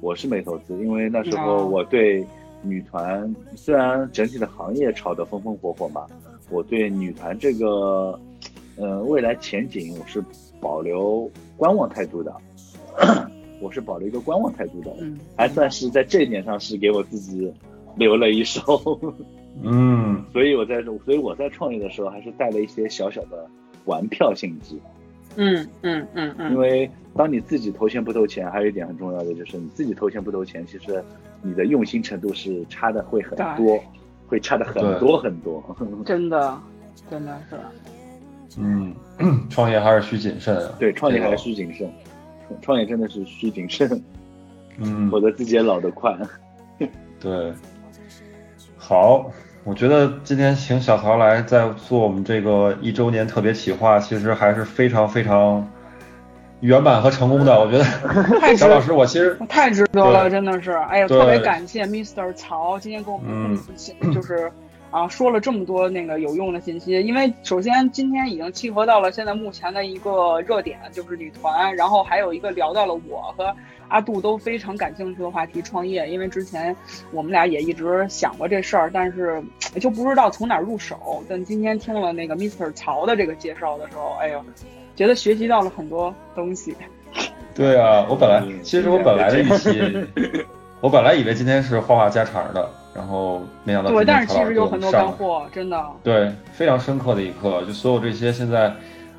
[0.00, 2.26] 我是没投资，因为那时候哦我对
[2.62, 6.06] 女团虽然整体的行业炒得风风火火嘛，
[6.50, 8.18] 我对女团这个，
[8.76, 10.22] 呃，未来前景我是
[10.60, 12.34] 保留观望态度的，
[13.62, 17.50] 我是保留一个观望态度的，嗯，还算是在这一点上是给我自己
[17.96, 19.00] 留了一手，
[19.62, 20.24] 嗯。
[20.32, 23.46] 所以我在所以我在创业的时候还是带了一些小小的
[23.84, 24.74] 玩票性质，
[25.36, 31.04] 嗯嗯嗯因嗯，为当你自己投钱不投钱，还有一点很重要的就是你自己投钱不投钱，其实
[31.42, 33.78] 你的用心程度是差的会很多，
[34.26, 35.62] 会差的很多很多。
[36.06, 36.58] 真的
[37.10, 37.56] 真的是，
[38.58, 38.94] 嗯，
[39.50, 40.74] 创业还是需谨慎啊。
[40.78, 41.90] 对，创业还是需谨慎，
[42.60, 44.02] 创业真的是需谨慎，
[44.78, 46.16] 嗯，否则自己也老得快。
[47.20, 47.52] 对，
[48.76, 49.30] 好，
[49.64, 55.68] 我觉得今天请小曹来在做我们这个一周年特别企划，其实还是非常非常
[56.60, 57.54] 圆满和成功的。
[57.60, 57.84] 我觉得
[58.40, 62.32] 太小老师，我其实太值得了，真的是，哎呀，特别感谢 Mr.
[62.34, 63.58] 曹今天给我们嗯
[64.00, 64.50] 嗯就是。
[64.92, 73.52] 啊，说了这么多那个有用的信息，因为首先今天已经契合到了现在目前的一个热点，就是女团，然后还有一个聊到了我和
[73.88, 76.06] 阿杜都非常感兴趣的话题，创业。
[76.08, 76.76] 因为之前
[77.10, 79.42] 我们俩也一直想过这事儿，但是
[79.80, 81.24] 就不知道从哪儿入手。
[81.26, 82.70] 但今天听了那个 Mr.
[82.72, 84.44] 曹的这个介绍的时候，哎呦，
[84.94, 86.76] 觉得学习到了很多东西。
[87.54, 90.06] 对啊，我本来嗯其实我本来的预期，
[90.80, 95.82] 我本来以为今天是话话家常的，然后没想到对，但是其实有很多干货，真的。
[96.02, 97.62] 对，非常深刻的一课。
[97.64, 98.74] 就所有这些现在，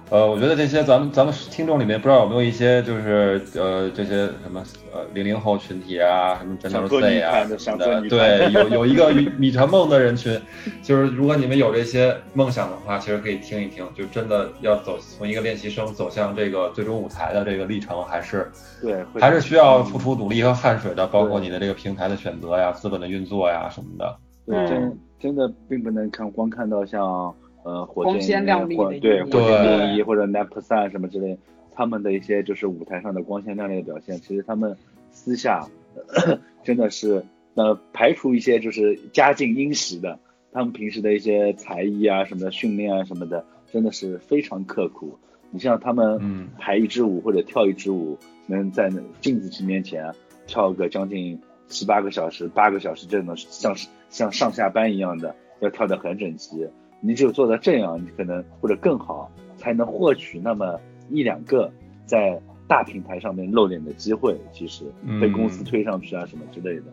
[0.10, 7.10] 呃，我觉得这些咱们咱们听众里面不知道有没有一些就是呃这些什么呃零零后群体啊，什么团的
[7.48, 10.40] 什么想做女团对，有有一个米米团梦的人群，
[10.84, 18.52] 就是如果你们有这些梦想的话，其实可以听一听，就真的要走从一个练习生走向这个最终舞台的这个历程，还是
[18.82, 24.16] 对，还是需要付出努力和汗水的，包括你的这个平台的选择呀、资本的运作呀什么的。
[24.46, 27.34] 对，嗯真真的并不能看光看到像
[27.64, 31.38] 呃火光箭鲜亮丽或对火箭对第一或者 n a p s a 什么之类，
[31.74, 34.76] 他们的一些就是舞台上的光鲜亮丽的表现，其实他们
[35.12, 35.68] 私下
[36.64, 37.24] 真的是
[37.56, 40.20] 呃排除一些就是家境殷实的，
[40.52, 45.18] 他们平时的一些才艺啊什么的训练啊什么的，真的是非常刻苦。
[45.52, 50.12] 你像他们嗯排一支舞或者跳一支舞，能在那镜子前面前
[50.48, 53.76] 跳个将近七八个小时、八个小时，这种像
[54.10, 56.68] 像上下班一样的，要跳得很整齐。
[57.06, 60.80] 你只有做到这样，你可能或者更好，才能获取那么
[61.10, 61.70] 一两个
[62.06, 64.40] 在大平台上面露脸的机会。
[64.54, 66.86] 其实嗯被公司推上去啊什么之类的。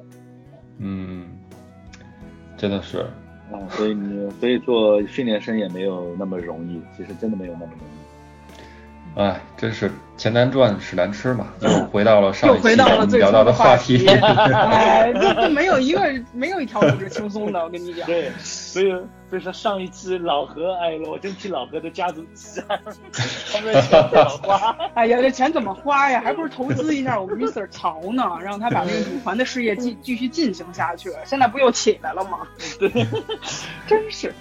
[0.78, 1.28] 嗯，
[2.56, 3.06] 真的是。
[3.52, 9.20] 啊，所以你所以做训练生也没有那么容易，其实真的没有那么容易。
[9.20, 11.48] 哎，真是钱难赚，屎难吃嘛！
[11.60, 14.06] 又 回到了上又一期我回到了最们聊到的话题。
[14.06, 16.00] 哎，这这没有一个
[16.32, 18.06] 没有一条路是轻松的，我跟你讲。
[18.06, 18.30] 对，
[18.72, 18.90] 所以
[19.28, 22.78] 所以说上一期老何，哎，我真替老何的家族气啊，
[23.52, 24.76] 他们的钱怎么花。
[24.94, 26.20] 哎呀，这钱怎么花呀？
[26.22, 27.66] 还不如投资一下我们 Mr.
[27.68, 31.10] 曹呢， 让他把那个女团的事业继继续进行下去。
[31.24, 32.46] 现在不又起来了吗？
[32.78, 32.88] 对，
[33.88, 34.32] 真是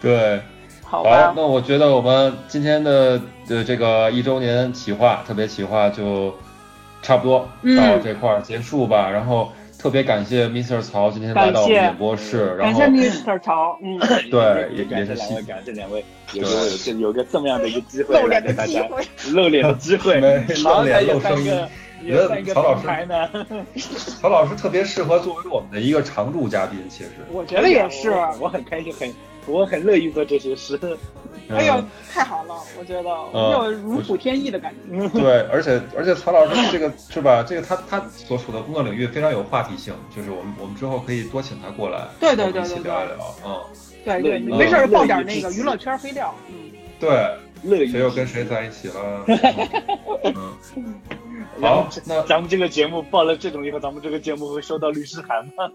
[0.00, 0.40] 对，
[0.84, 1.32] 好，好吧。
[1.34, 6.32] 那我觉得我们今天的呃这个一周年企划特别企划就
[7.02, 9.10] 差不多嗯到这块儿结束吧。
[9.10, 9.50] 然后
[9.82, 10.80] 特别感谢 Mr.
[10.80, 13.36] 曹今天来到我们演播室，然后感谢 Mr.
[13.40, 13.98] 曹，嗯，
[14.30, 16.04] 对 也也感谢两位，感谢两位，
[16.34, 19.04] 有对给我有这有个这么样的一个机会，露脸的机会。
[19.32, 21.52] 露脸的机会露脸露声音
[22.06, 23.28] 觉得有三个曹老师呢。
[24.20, 27.10] 曹老师特别适合作为我们的一个常驻嘉宾，其实。
[27.32, 28.12] 我觉得也是。
[28.12, 29.12] 我我很开心，很
[29.46, 30.78] 我很乐意做这些事。
[31.56, 35.08] 哎呦嗯，太好了，我觉得嗯有如虎添翼的感觉。
[35.10, 37.42] 对，而且而且曹老师这个是吧？
[37.42, 43.34] 这个他他所处的工作领域非常有话题性，就是我们我们之后可以多请他过来，对对跟我们一起对对聊一聊。
[43.44, 43.62] 嗯，
[44.04, 46.34] 对对，乐没事儿乐爆点那个娱乐圈黑料。
[46.48, 46.54] 嗯，
[46.98, 47.10] 对，
[47.62, 49.24] 乐意谁又跟谁在一起了？
[50.24, 50.54] 嗯，
[51.60, 55.70] 好，那咱们这个节目报了这种以后，咱们这个节目会收到律师函吗？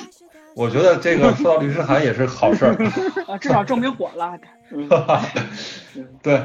[0.56, 2.74] 我觉得这个收到律师函也是好事儿。
[3.26, 4.38] 啊， 至少证明火了。
[6.22, 6.36] 对，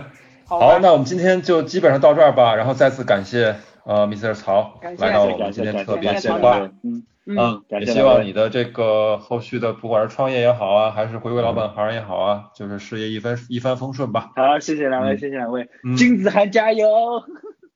[0.45, 2.55] 好好，那我们今天就基本上到这儿吧。
[2.55, 4.33] 然后再次感谢呃 Mr.
[4.33, 6.69] 曹来到我们今天特别感谢曹企划。
[7.29, 14.31] 嗯也希望你的这个后续的，不管是创业也好啊，还是回归老本行也好啊，就是事业一帆一帆风顺吧。
[14.37, 16.87] 好，谢谢两位，嗯谢谢两位，嗯金子涵加油！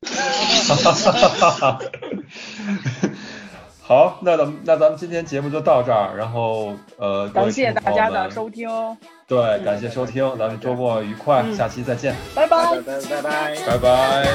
[3.81, 8.69] 好，那咱们那咱们今天节目就到这儿，然后呃，感谢大家的收听，
[9.27, 12.79] 对，感谢收听，咱们周末愉快，嗯下期再见，拜拜。
[12.81, 14.27] 拜拜拜拜。